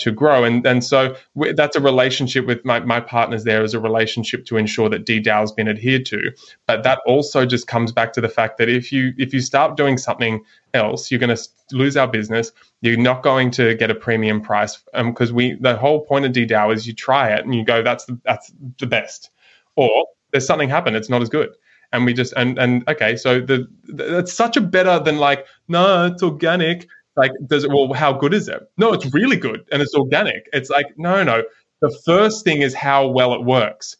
[0.00, 0.44] to grow.
[0.44, 4.44] And and so we, that's a relationship with my, my partners there is a relationship
[4.46, 6.32] to ensure that DDAO has been adhered to.
[6.66, 9.76] But that also just comes back to the fact that if you if you start
[9.76, 10.42] doing something
[10.74, 12.52] else, you're going to lose our business.
[12.80, 16.32] You're not going to get a premium price because um, we the whole point of
[16.32, 19.30] DDAO is you try it and you go that's the, that's the best.
[19.76, 20.96] Or there's something happened.
[20.96, 21.50] It's not as good.
[21.92, 25.46] And we just and and okay, so the, the it's such a better than like
[25.66, 26.86] no, it's organic.
[27.16, 27.70] Like, does it?
[27.70, 28.60] Well, how good is it?
[28.76, 30.48] No, it's really good, and it's organic.
[30.52, 31.42] It's like no, no.
[31.80, 33.96] The first thing is how well it works.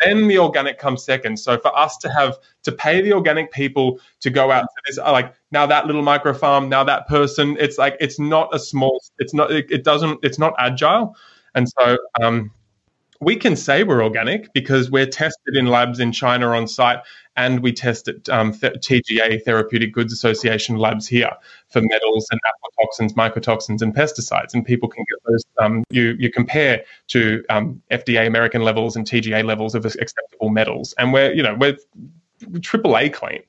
[0.00, 1.38] Then the organic comes second.
[1.38, 4.98] So for us to have to pay the organic people to go out to this,
[4.98, 9.00] like now that little micro farm, now that person, it's like it's not a small.
[9.18, 9.50] It's not.
[9.50, 10.20] It, it doesn't.
[10.22, 11.16] It's not agile.
[11.54, 12.50] And so um,
[13.20, 17.00] we can say we're organic because we're tested in labs in China on site
[17.36, 21.30] and we test at um, TGA, Therapeutic Goods Association labs here
[21.68, 24.54] for metals and aflatoxins, mycotoxins, and pesticides.
[24.54, 25.44] And people can get those.
[25.58, 30.94] Um, you you compare to um, FDA American levels and TGA levels of acceptable metals,
[30.98, 31.76] and we're you know we're
[32.60, 33.42] triple A clean.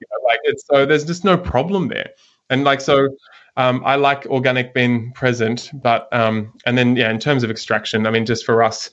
[0.00, 2.10] You know, like it's so there's just no problem there.
[2.48, 3.08] And like so,
[3.56, 8.06] um, I like organic being present, but um, and then yeah, in terms of extraction,
[8.06, 8.90] I mean, just for us,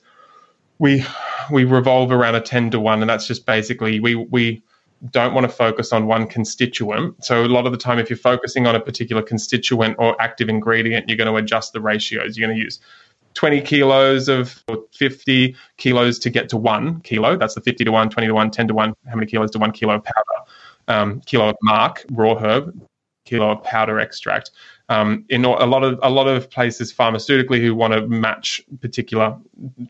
[0.78, 1.04] we
[1.50, 4.62] we revolve around a 10 to 1 and that's just basically we we
[5.10, 7.24] don't want to focus on one constituent.
[7.24, 10.48] So a lot of the time if you're focusing on a particular constituent or active
[10.48, 12.36] ingredient you're going to adjust the ratios.
[12.36, 12.80] You're going to use
[13.34, 17.36] 20 kilos of or 50 kilos to get to one kilo.
[17.36, 19.58] That's the 50 to 1 20 to 1 10 to 1 how many kilos to
[19.58, 20.50] one kilo of powder?
[20.88, 22.74] Um, kilo of marc raw herb
[23.24, 24.50] kilo of powder extract
[24.88, 29.36] um, in a lot of a lot of places pharmaceutically who want to match particular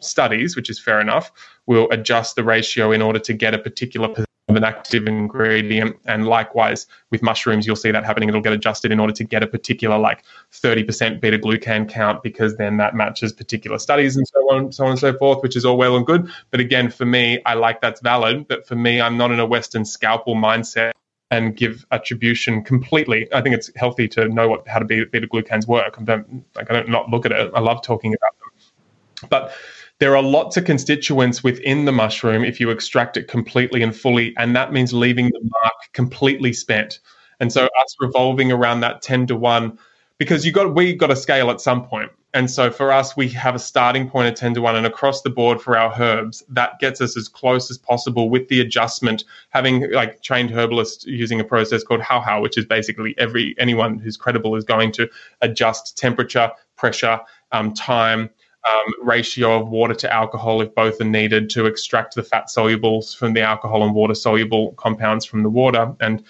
[0.01, 1.31] studies, which is fair enough,
[1.67, 4.09] will adjust the ratio in order to get a particular
[4.49, 5.97] of an active ingredient.
[6.07, 8.29] And likewise with mushrooms, you'll see that happening.
[8.29, 12.57] It'll get adjusted in order to get a particular like 30% beta glucan count because
[12.57, 15.65] then that matches particular studies and so on, so on and so forth, which is
[15.65, 16.31] all well and good.
[16.51, 18.49] But again, for me, I like that's valid.
[18.49, 20.93] But for me, I'm not in a Western scalpel mindset
[21.31, 23.29] and give attribution completely.
[23.33, 25.97] I think it's healthy to know what how to beta glucans work.
[25.99, 27.51] I don't like I don't not look at it.
[27.55, 29.29] I love talking about them.
[29.29, 29.53] But
[29.99, 34.35] there are lots of constituents within the mushroom if you extract it completely and fully,
[34.37, 37.01] and that means leaving the marc completely spent.
[37.41, 39.79] And so us revolving around that 10 to 1,
[40.19, 42.11] because you got we got to scale at some point.
[42.35, 45.23] And so for us, we have a starting point of 10 to 1 and across
[45.23, 49.25] the board for our herbs, that gets us as close as possible with the adjustment,
[49.49, 53.99] having like trained herbalists using a process called how how, which is basically every anyone
[53.99, 55.09] who's credible is going to
[55.41, 57.19] adjust temperature, pressure,
[57.53, 58.29] um, time,
[58.69, 63.17] um, ratio of water to alcohol if both are needed to extract the fat solubles
[63.17, 65.95] from the alcohol and water soluble compounds from the water.
[66.01, 66.23] And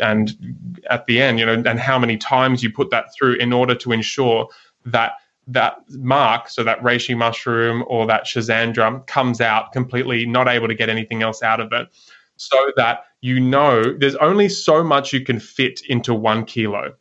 [0.00, 0.32] and
[0.88, 3.74] at the end you know and how many times you put that through in order
[3.74, 4.48] to ensure
[4.86, 5.12] that
[5.46, 10.74] that marc so that reishi mushroom or that schizandra comes out completely not able to
[10.74, 11.88] get anything else out of it
[12.36, 16.94] so that you know there's only so much you can fit into one kilo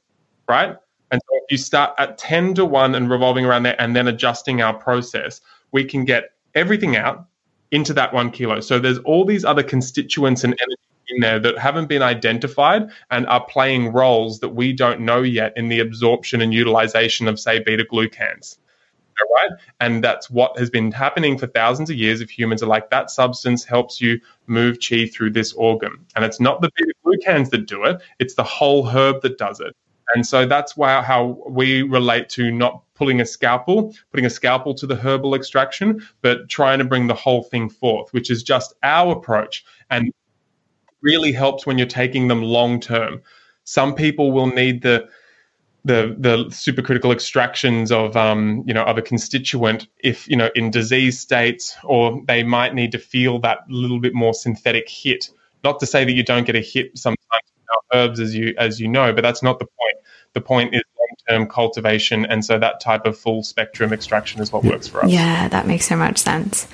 [0.49, 0.75] right
[1.11, 4.07] and so if you start at 10 to 1 and revolving around there and then
[4.07, 7.27] adjusting our process, we can get everything out
[7.71, 8.61] into that one kilo.
[8.61, 10.80] So there's all these other constituents and energy
[11.11, 15.53] in there that haven't been identified and are playing roles that we don't know yet
[15.55, 18.57] in the absorption and utilization of, say, beta glucans.
[19.35, 19.51] Right?
[19.79, 23.11] And that's what has been happening for thousands of years if humans are like that
[23.11, 26.05] substance helps you move chi through this organ.
[26.15, 29.59] And it's not the beta glucans that do it, it's the whole herb that does
[29.59, 29.75] it.
[30.15, 34.73] And so that's why how we relate to not pulling a scalpel, putting a scalpel
[34.75, 38.73] to the herbal extraction, but trying to bring the whole thing forth, which is just
[38.83, 40.11] our approach and
[41.01, 43.21] really helps when you're taking them long term.
[43.63, 45.07] Some people will need the
[45.83, 50.69] the the supercritical extractions of um, you know of a constituent if you know in
[50.69, 55.29] disease states or they might need to feel that little bit more synthetic hit.
[55.63, 57.17] Not to say that you don't get a hit sometimes
[57.93, 59.97] herbs as you as you know but that's not the point.
[60.33, 64.63] The point is long-term cultivation and so that type of full spectrum extraction is what
[64.63, 65.11] works for us.
[65.11, 66.67] Yeah that makes so much sense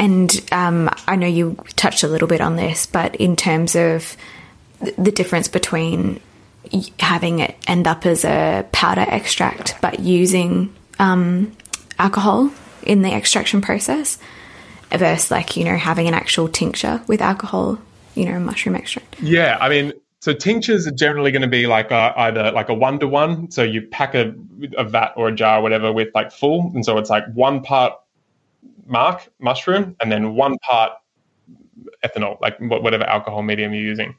[0.00, 4.16] and um, i know you touched a little bit on this but in terms of
[4.98, 6.18] the difference between
[6.98, 11.54] having it end up as a powder extract but using um,
[11.98, 12.50] alcohol
[12.82, 14.18] in the extraction process
[14.90, 17.78] versus like you know having an actual tincture with alcohol
[18.14, 21.90] you know mushroom extract yeah i mean so tinctures are generally going to be like
[21.90, 23.50] a, either like a one to one.
[23.50, 24.34] So you pack a,
[24.76, 27.62] a vat or a jar or whatever with like full, and so it's like one
[27.62, 27.94] part
[28.90, 30.92] marc mushroom and then one part
[32.04, 34.14] ethanol, like whatever alcohol medium you're using.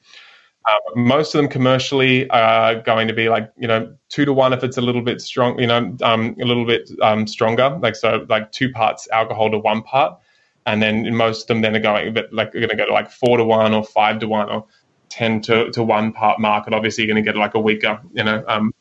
[0.70, 4.54] Um, most of them commercially are going to be like you know two to one
[4.54, 7.96] if it's a little bit strong, you know, um, a little bit um, stronger, like
[7.96, 10.20] so like two parts alcohol to one part,
[10.68, 13.10] and then most of them then are going, but like going to go to like
[13.10, 14.66] four to one or five to one or
[15.10, 18.24] 10 to, to one part market, obviously you're going to get like a weaker, you
[18.24, 18.74] know, um,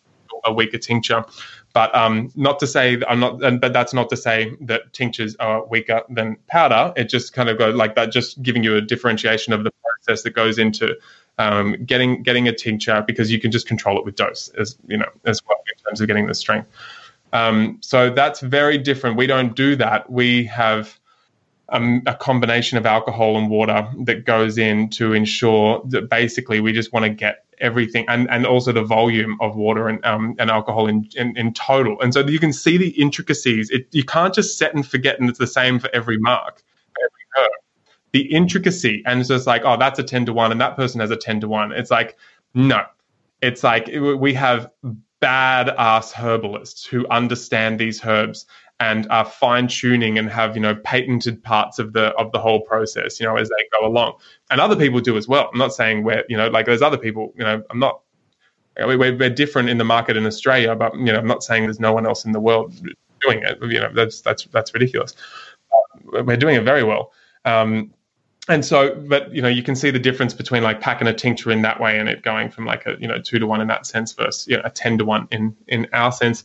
[0.45, 1.25] a weaker tincture.
[1.73, 5.65] But um, not to say I'm not, but that's not to say that tinctures are
[5.67, 6.93] weaker than powder.
[6.97, 10.23] It just kind of goes like that, just giving you a differentiation of the process
[10.25, 10.97] that goes into
[11.39, 14.97] um, getting getting a tincture because you can just control it with dose as you
[14.97, 16.69] know as well in terms of getting the strength.
[17.33, 19.17] Um, so that's very different.
[19.17, 20.11] We don't do that.
[20.11, 20.99] We have
[21.69, 26.73] um, a combination of alcohol and water that goes in to ensure that basically we
[26.73, 30.51] just want to get everything and, and also the volume of water and, um, and
[30.51, 32.01] alcohol in, in, in, total.
[32.01, 33.71] And so you can see the intricacies.
[33.71, 36.63] It, you can't just set and forget and it's the same for every marc,
[36.99, 37.51] every herb.
[38.13, 41.01] The intricacy, and it's just like, oh, that's a 10 to 1 and that person
[41.01, 41.73] has a 10 to 1.
[41.73, 42.17] It's like,
[42.55, 42.85] no.
[43.43, 44.71] It's like we have
[45.21, 48.47] bad ass herbalists who understand these herbs
[48.81, 52.61] and are fine tuning and have you know patented parts of the of the whole
[52.63, 54.15] process you know as they go along.
[54.51, 55.49] And other people do as well.
[55.53, 58.01] I'm not saying we're you know like there's other people you know i'm not
[58.79, 61.81] we're, we're different in the market in australia but you know i'm not saying there's
[61.81, 62.73] no one else in the world
[63.21, 63.59] doing it.
[63.63, 65.15] You know that's that's that's ridiculous.
[66.05, 67.13] We're doing it very well.
[67.45, 67.93] Um,
[68.49, 71.51] and so but you know you can see the difference between like packing a tincture
[71.51, 73.69] in that way and it going from like a you know two to one in
[73.69, 76.45] that sense versus you know a 10 to one in in our sense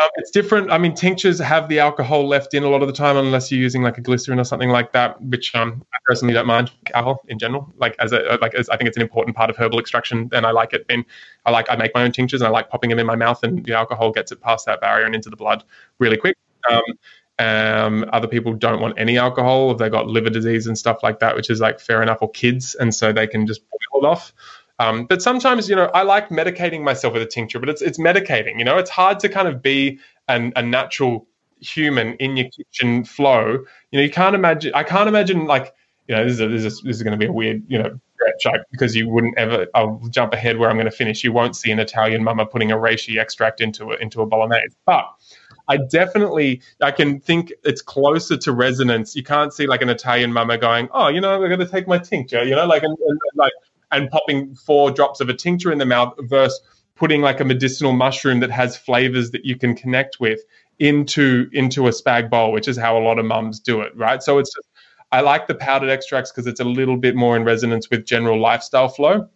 [0.00, 0.72] um, it's different.
[0.72, 3.60] I mean, tinctures have the alcohol left in a lot of the time, unless you're
[3.60, 7.22] using like a glycerin or something like that, which um, I personally don't mind alcohol
[7.28, 7.72] in general.
[7.76, 10.44] Like as a like as I think it's an important part of herbal extraction, and
[10.46, 10.84] I like it.
[10.88, 11.04] And
[11.46, 13.42] I like I make my own tinctures, and I like popping them in my mouth,
[13.44, 15.64] and the alcohol gets it past that barrier and into the blood
[15.98, 16.36] really quick.
[16.70, 16.82] Um,
[17.40, 21.18] Um, other people don't want any alcohol if they got liver disease and stuff like
[21.18, 24.06] that, which is like fair enough, or kids, and so they can just boil it
[24.06, 24.32] off.
[24.78, 27.98] Um, but sometimes, you know, I like medicating myself with a tincture, but it's it's
[27.98, 28.58] medicating.
[28.58, 29.98] You know, it's hard to kind of be
[30.28, 31.26] an, a natural
[31.60, 33.64] human in your kitchen flow.
[33.90, 34.72] You know, you can't imagine.
[34.74, 35.72] I can't imagine like
[36.08, 37.78] you know this is a, this is, this is going to be a weird you
[37.78, 38.00] know
[38.38, 39.66] stretch because you wouldn't ever.
[39.74, 41.22] I'll jump ahead where I'm going to finish.
[41.22, 44.74] You won't see an Italian mama putting a reishi extract into a, into a bolognese,
[44.86, 45.06] but
[45.68, 49.14] I definitely I can think it's closer to resonance.
[49.16, 51.86] You can't see like an Italian mama going, oh, you know, I'm going to take
[51.86, 53.52] my tincture, you know, like and, and like
[53.96, 56.60] and popping four drops of a tincture in the mouth versus
[56.96, 60.40] putting like a medicinal mushroom that has flavors that you can connect with
[60.78, 64.22] into into a spag bowl, which is how a lot of mums do it, right?
[64.22, 64.68] So it's just
[65.12, 68.40] I like the powdered extracts because it's a little bit more in resonance with general
[68.40, 69.28] lifestyle flow.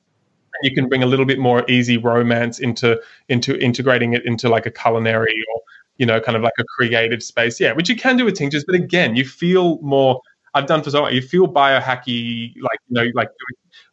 [0.63, 4.67] You can bring a little bit more easy romance into into integrating it into like
[4.67, 5.61] a culinary or
[5.99, 7.61] you know kind of like a creative space.
[7.61, 10.21] Yeah, which you can do with tinctures, but again, you feel more.
[10.55, 11.13] I've done for so long.
[11.13, 13.29] You feel biohacky, like you know, like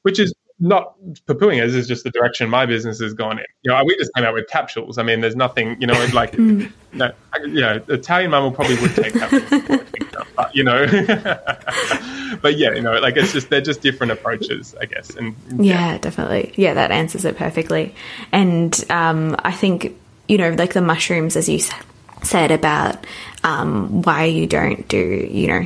[0.02, 0.96] which is not
[1.28, 3.46] poo-pooing it, this is just the direction my business has gone in.
[3.64, 4.98] You know, we just came out with capsules.
[4.98, 6.62] I mean, there's nothing, you know, like, mm.
[6.62, 7.12] you know,
[7.46, 9.82] you know, Italian mum will probably would take capsules,
[10.36, 10.86] but, you know,
[12.42, 15.10] but yeah, you know, like it's just, they're just different approaches, I guess.
[15.12, 16.54] And yeah, yeah definitely.
[16.56, 17.94] Yeah, that answers it perfectly.
[18.32, 19.98] And um, I think,
[20.30, 21.60] you know, like the mushrooms, as you
[22.24, 23.06] said about
[23.44, 25.66] um, why you don't do, you know,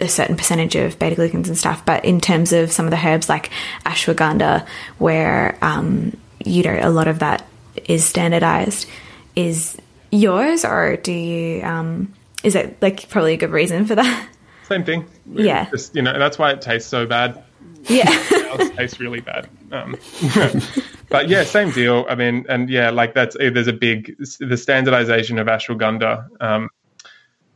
[0.00, 1.84] a certain percentage of beta glucans and stuff.
[1.84, 3.50] But in terms of some of the herbs like
[3.84, 4.66] ashwagandha,
[4.98, 7.46] where, um, you know, a lot of that
[7.86, 8.86] is standardized,
[9.36, 9.76] is
[10.10, 14.28] yours or do you, um, is it like probably a good reason for that?
[14.64, 15.06] Same thing.
[15.32, 15.68] Yeah.
[15.70, 17.42] Just, you know, that's why it tastes so bad.
[17.84, 18.04] Yeah.
[18.08, 19.48] it tastes really bad.
[19.72, 19.96] Um,
[21.08, 22.06] but yeah, same deal.
[22.08, 26.68] I mean, and yeah, like that's, there's a big, the standardization of ashwagandha, um,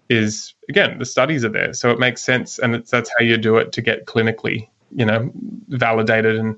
[0.08, 3.56] is again the studies are there, so it makes sense, and that's how you do
[3.56, 5.30] it to get clinically, you know,
[5.68, 6.36] validated.
[6.36, 6.56] And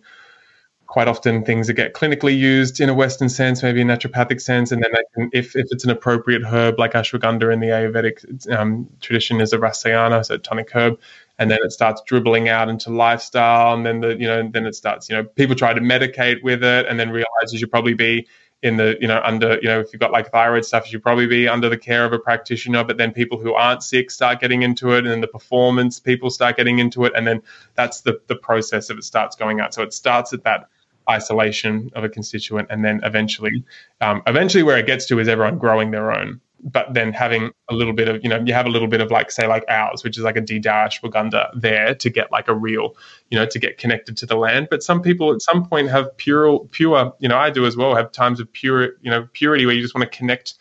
[0.87, 4.71] quite often things that get clinically used in a Western sense, maybe a naturopathic sense,
[4.71, 8.89] and then can, if if it's an appropriate herb like ashwagandha in the Ayurvedic um,
[9.01, 10.99] tradition is a rasayana, so tonic herb,
[11.39, 14.75] and then it starts dribbling out into lifestyle, and then the you know then it
[14.75, 18.27] starts you know people try to medicate with it, and then realize you probably be
[18.65, 21.03] in the you know under you know if you've got like thyroid stuff you should
[21.03, 24.41] probably be under the care of a practitioner but then people who aren't sick start
[24.41, 27.43] getting into it and then the performance people start getting into it and then
[27.75, 29.75] that's the the process of it starts going out.
[29.75, 30.69] So it starts at that
[31.09, 33.63] isolation of a constituent and then eventually
[34.01, 37.75] um, eventually where it gets to is everyone growing their own but then having a
[37.75, 40.03] little bit of you know you have a little bit of like say like ours
[40.03, 42.97] which is like a d dash ashwagandha there to get like a real
[43.31, 44.69] you know to get connected to the land.
[44.71, 47.95] But some people at some point have pure pure you know i do as well
[47.95, 50.55] have times of pure you know purity where you just want to connect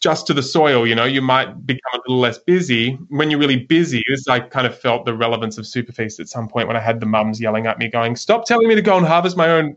[0.00, 1.04] just to the soil you know?
[1.04, 2.98] You might become a little less busy.
[3.08, 6.48] When you're really busy this i kind of felt the relevance of superfeast at some
[6.48, 8.96] point when i had the mums yelling at me going stop telling me to go
[8.96, 9.76] and harvest my own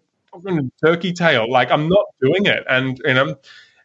[0.83, 1.49] turkey tail.
[1.51, 2.63] Like i'm not doing it.
[2.67, 3.35] And you know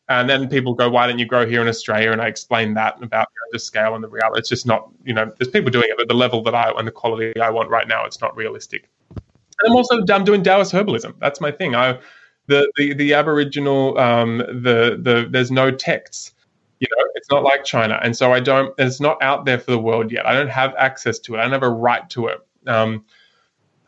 [0.09, 2.13] and then people go, why don't you grow here in Australia?
[2.13, 4.39] And I explain that about you know, the scale and the reality.
[4.39, 6.87] It's just not, you know, there's people doing it, but the level that I and
[6.87, 8.89] the quality I want right now, it's not realistic.
[9.11, 11.15] And I'm also I'm doing Taoist herbalism.
[11.21, 11.75] That's my thing.
[11.75, 11.99] I
[12.47, 16.33] the the, the Aboriginal um, the the there's no texts.
[16.81, 18.75] You know, it's not like China, and so I don't.
[18.79, 20.27] It's not out there for the world yet.
[20.27, 21.39] I don't have access to it.
[21.39, 22.47] I don't have a right to it.
[22.67, 23.05] Um,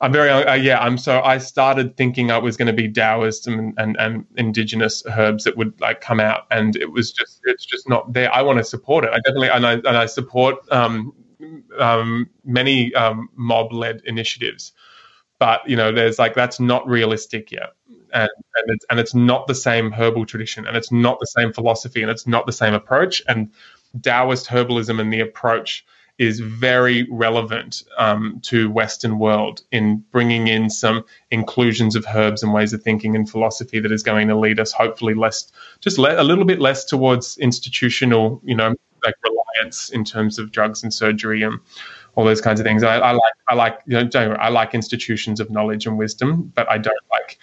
[0.00, 0.78] I'm very uh, yeah.
[0.78, 5.02] I'm so I started thinking I was going to be Taoist and, and, and indigenous
[5.06, 8.32] herbs that would like come out, and it was just it's just not there.
[8.32, 9.10] I want to support it.
[9.12, 11.14] I definitely and I and I support um,
[11.78, 14.72] um, many um, mob led initiatives,
[15.38, 17.72] but you know there's like that's not realistic yet,
[18.12, 21.54] and and it's and it's not the same herbal tradition, and it's not the same
[21.54, 23.50] philosophy, and it's not the same approach, and
[24.02, 25.86] Taoist herbalism and the approach
[26.18, 32.54] is very relevant um, to Western world in bringing in some inclusions of herbs and
[32.54, 36.20] ways of thinking and philosophy that is going to lead us hopefully less, just le-
[36.20, 40.92] a little bit less towards institutional, you know, like reliance in terms of drugs and
[40.92, 41.60] surgery and
[42.14, 42.82] all those kinds of things.
[42.82, 46.68] I, I like, I like, you know, I like institutions of knowledge and wisdom, but
[46.70, 47.38] I don't like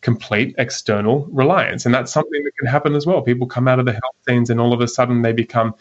[0.00, 3.22] complete external reliance, and that's something that can happen as well.
[3.22, 5.74] People come out of the health scenes and all of a sudden they become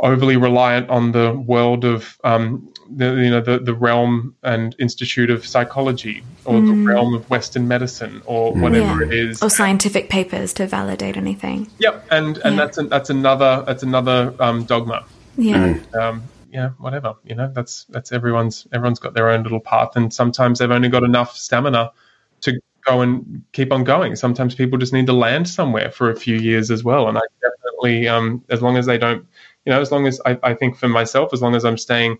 [0.00, 5.30] overly reliant on the world of um, the you know the, the realm and institute
[5.30, 6.66] of psychology or mm.
[6.66, 9.06] the realm of Western medicine or whatever yeah.
[9.06, 11.70] it is, or scientific papers to validate anything.
[11.78, 12.64] Yep, and and yeah.
[12.64, 15.04] that's an, that's another that's another um, dogma.
[15.36, 15.64] Yeah.
[15.64, 17.14] And, um, yeah, whatever.
[17.24, 20.88] You know, that's that's everyone's everyone's got their own little path, and sometimes they've only
[20.88, 21.92] got enough stamina
[22.42, 24.16] to go and keep on going.
[24.16, 27.22] Sometimes people just need to land somewhere for a few years as well, and I
[27.42, 29.26] definitely, um, as long as they don't
[29.66, 32.18] you know, as long as I, I think for myself, as long as I'm staying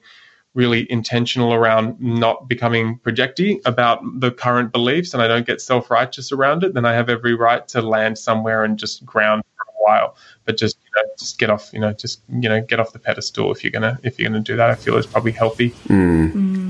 [0.55, 5.91] really intentional around not becoming projecty about the current beliefs and I don't get self
[5.91, 9.63] righteous around it, then I have every right to land somewhere and just ground for
[9.63, 10.17] a while.
[10.45, 12.99] But just you know, just get off, you know, just you know, get off the
[12.99, 14.71] pedestal if you're gonna if you're gonna do that.
[14.71, 15.69] I feel is probably healthy.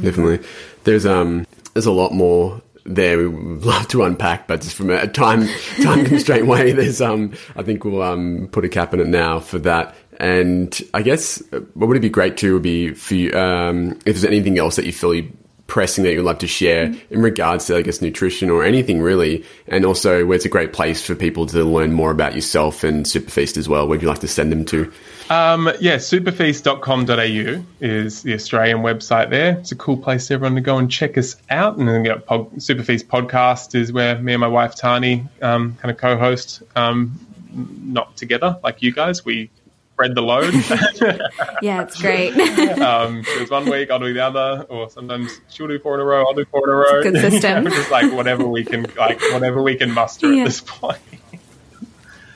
[0.03, 0.47] Definitely.
[0.85, 4.91] There's um there's a lot more there we would love to unpack, but just from
[4.91, 5.49] a time
[5.82, 9.41] time constraint way, there's um I think we'll um put a cap in it now
[9.41, 9.95] for that.
[10.18, 13.93] And I guess uh, what would it be great to would be for you um
[14.07, 15.30] if there's anything else that you feel you
[15.67, 19.45] pressing that you'd love to share in regards to I guess nutrition or anything really,
[19.67, 23.05] and also where it's a great place for people to learn more about yourself and
[23.05, 23.89] Superfeast as well.
[23.89, 24.93] Where'd you like to send them to?
[25.29, 29.59] Um, yeah, superfeast.com.au is the Australian website there.
[29.59, 31.77] It's a cool place for everyone to go and check us out.
[31.79, 35.77] And then you know, pod, Superfeast podcast is where me and my wife Tahnee um,
[35.77, 37.19] kind of co-host, um,
[37.53, 39.25] not together like you guys.
[39.25, 39.51] We
[39.97, 40.53] spread the load.
[41.62, 42.32] Yeah, it's great.
[42.78, 46.01] um, so it's one week, I'll do the other, or sometimes she'll do four in
[46.01, 46.99] a row, I'll do four in a row.
[46.99, 47.64] It's a good system.
[47.64, 50.42] You just like whatever we can, like whatever we can muster Yeah.
[50.42, 50.99] at this point.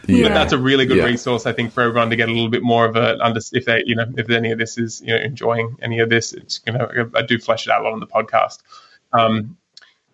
[0.06, 0.28] Yeah.
[0.28, 1.04] But that's a really good Yeah.
[1.04, 3.66] resource, I think, for everyone to get a little bit more of a under if
[3.66, 6.32] they, you know, if any of this is, you know, enjoying any of this.
[6.32, 8.58] It's you know, I do flesh it out a lot on the podcast.
[9.12, 9.56] Um,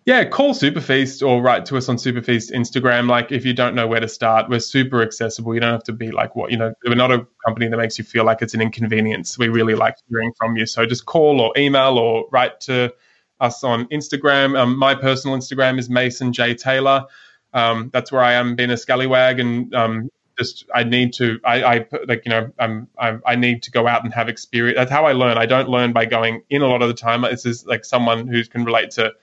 [0.07, 3.09] yeah, call Superfeast or write to us on Superfeast Instagram.
[3.09, 5.53] Like, if you don't know where to start, we're super accessible.
[5.53, 7.97] You don't have to be like, what, you know, we're not a company that makes
[7.97, 9.37] you feel like it's an inconvenience.
[9.37, 10.65] We really like hearing from you.
[10.65, 12.93] So just call or email or write to
[13.41, 14.57] us on Instagram.
[14.57, 16.55] Um, my personal Instagram is Mason J.
[16.55, 17.05] Taylor.
[17.53, 21.63] Um, that's where I am being a scallywag and um, just I need to I,
[21.63, 24.77] I like you know I'm, I'm I need to go out and have experience.
[24.77, 25.37] That's how I learn.
[25.37, 27.23] I don't learn by going in a lot of the time.
[27.23, 29.13] This is like someone who can relate to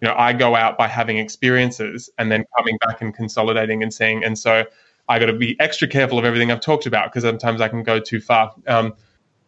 [0.00, 3.92] you know I go out by having experiences and then coming back and consolidating and
[3.92, 4.24] seeing.
[4.24, 4.64] And so
[5.08, 7.82] I got to be extra careful of everything I've talked about because sometimes I can
[7.82, 8.54] go too far.
[8.66, 8.94] Um,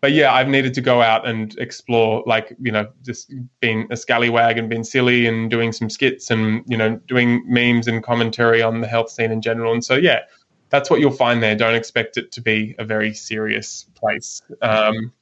[0.00, 3.96] but yeah, I've needed to go out and explore, like you know, just being a
[3.96, 8.62] scallywag and being silly and doing some skits and you know, doing memes and commentary
[8.62, 9.72] on the health scene in general.
[9.72, 10.22] And so yeah,
[10.70, 11.54] that's what you'll find there.
[11.54, 14.42] Don't expect it to be a very serious place.
[14.60, 15.12] Um,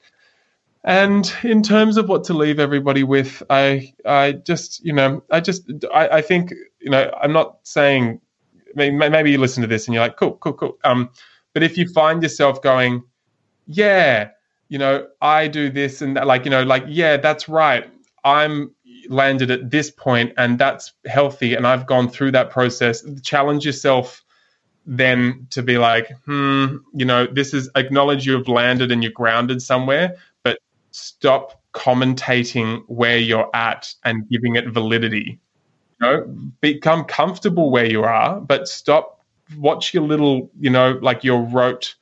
[0.85, 5.41] and in terms of what to leave everybody with, I I just you know I
[5.41, 8.21] just I, I think you know I'm not saying
[8.75, 10.79] may- may- maybe you listen to this and you're like cool cool cool.
[10.85, 11.11] Um
[11.53, 13.03] but if you find yourself going
[13.67, 14.31] yeah
[14.69, 17.91] you know I do this and that like you know like yeah that's right.
[18.25, 18.75] I'm
[19.09, 23.05] landed at this point and that's healthy and I've gone through that process.
[23.23, 24.25] Challenge yourself
[24.87, 29.63] then to be like hmm you know this is acknowledge you've landed and you're grounded
[29.63, 30.17] somewhere
[30.91, 35.41] stop commentating where you're at and giving it validity.
[36.01, 39.25] You know, become comfortable where you are, but stop
[39.57, 41.95] watch your little, you know, like your rote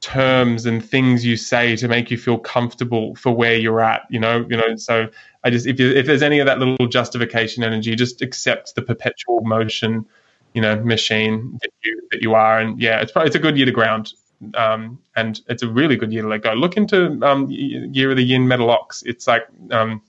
[0.00, 4.20] terms and things you say to make you feel comfortable for where you're at, you
[4.20, 5.08] know, you know, so
[5.42, 8.82] I just if you, if there's any of that little justification energy, just accept the
[8.82, 10.06] perpetual motion,
[10.52, 13.56] you know, machine that you that you are and yeah, it's probably it's a good
[13.56, 14.12] year to ground
[14.54, 16.52] um, and it's a really good year to let go.
[16.52, 19.02] Look into um, Year of the Yin Metal Ox.
[19.06, 20.02] It's like um,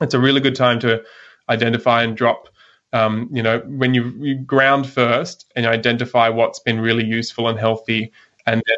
[0.00, 1.02] it's a really good time to
[1.48, 2.48] identify and drop.
[2.92, 7.58] Um, you know, when you, you ground first and identify what's been really useful and
[7.58, 8.12] healthy,
[8.46, 8.76] and then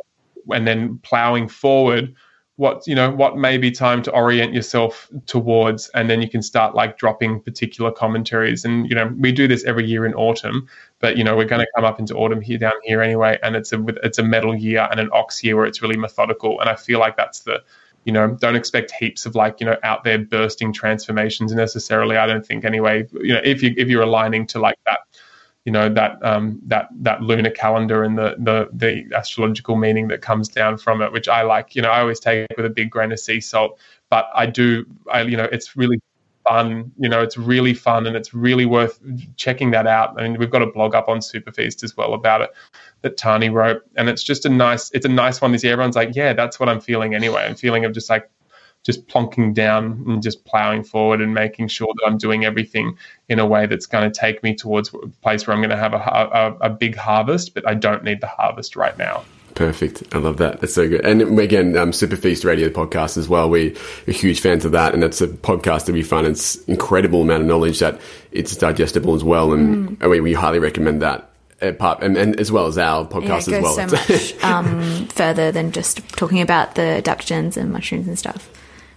[0.57, 2.15] and then plowing forward
[2.57, 6.41] what you know what may be time to orient yourself towards and then you can
[6.41, 8.65] start like dropping particular commentaries.
[8.65, 10.69] And you know we do this every year in autumn
[11.01, 13.57] but you know we're going to come up into autumn here down here anyway and
[13.57, 16.61] it's a it's a metal year and an ox year where it's really methodical.
[16.61, 17.63] And i feel like that's the
[18.05, 22.17] you know don't expect heaps of like you know out there bursting transformations necessarily.
[22.17, 25.01] I don't think anyway you know if you if you're aligning to like that
[25.65, 30.21] you know that um, that that lunar calendar and the, the the astrological meaning that
[30.21, 31.75] comes down from it, which I like.
[31.75, 33.79] You know, I always take it with a big grain of sea salt,
[34.11, 34.85] but I do.
[35.11, 36.01] I you know, it's really
[36.47, 36.93] fun.
[36.99, 39.01] You know, it's really fun and it's really worth
[39.37, 40.21] checking that out.
[40.21, 42.51] I mean, we've got a blog up on Superfeast as well about it
[43.01, 44.91] that Tahnee wrote, and it's just a nice.
[44.93, 45.73] It's a nice one this year.
[45.73, 47.45] Everyone's like, yeah, that's what I'm feeling anyway.
[47.47, 48.29] I'm feeling of just like
[48.85, 52.97] just plonking down and just plowing forward and making sure that I'm doing everything
[53.29, 55.77] in a way that's going to take me towards a place where I'm going to
[55.77, 59.25] have a, a, a big harvest, but I don't need the harvest right now.
[59.55, 60.03] Perfect.
[60.15, 60.61] I love that.
[60.61, 61.05] That's so good.
[61.07, 63.49] And again, um, Superfeast Radio podcast as well.
[63.49, 63.77] We
[64.09, 64.93] are huge fans of that.
[64.95, 68.01] And it's a podcast that we find it's incredible amount of knowledge that
[68.33, 69.53] it's digestible as well.
[69.53, 71.31] And we, we highly recommend that.
[71.63, 73.75] uh, Part, and, and as well as our Yeah, podcast it as well.
[73.75, 78.51] so much um, further than just talking about the adaptogens and mushrooms and stuff,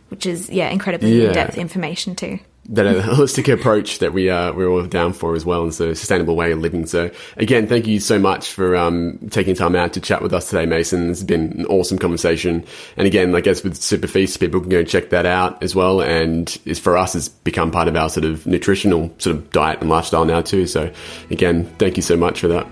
[0.09, 1.27] which is yeah incredibly Yeah.
[1.29, 2.39] in-depth information too.
[2.69, 6.35] that holistic approach that we are we're all down for as well, and so sustainable
[6.35, 6.85] way of living.
[6.85, 10.49] So again, thank you so much for um, taking time out to chat with us
[10.49, 11.09] today, Mason.
[11.09, 12.65] It's been an awesome conversation.
[12.97, 16.01] And again, I guess with Superfeast, people can go and check that out as well.
[16.01, 19.79] And is for us, it's become part of our sort of nutritional sort of diet
[19.79, 20.67] and lifestyle now too.
[20.67, 20.91] So
[21.31, 22.67] again, thank you so much for that.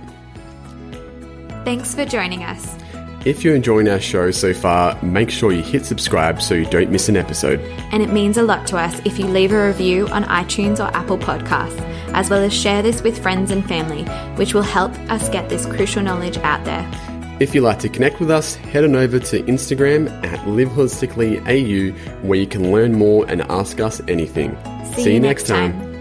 [1.64, 2.76] Thanks for joining us.
[3.26, 6.92] If you're enjoying our show so far, make sure you hit subscribe so you don't
[6.92, 7.60] miss an episode.
[7.92, 10.96] And it means a lot to us if you leave a review on iTunes or
[10.96, 11.80] Apple Podcasts,
[12.14, 14.04] as well as share this with friends and family,
[14.36, 16.88] which will help us get this crucial knowledge out there.
[17.40, 21.42] If you'd like to connect with us, head on over to Instagram at Live Holistically
[21.48, 21.98] AU,
[22.28, 24.56] where you can learn more and ask us anything.
[24.94, 25.74] See, See you next time.
[25.74, 25.95] time.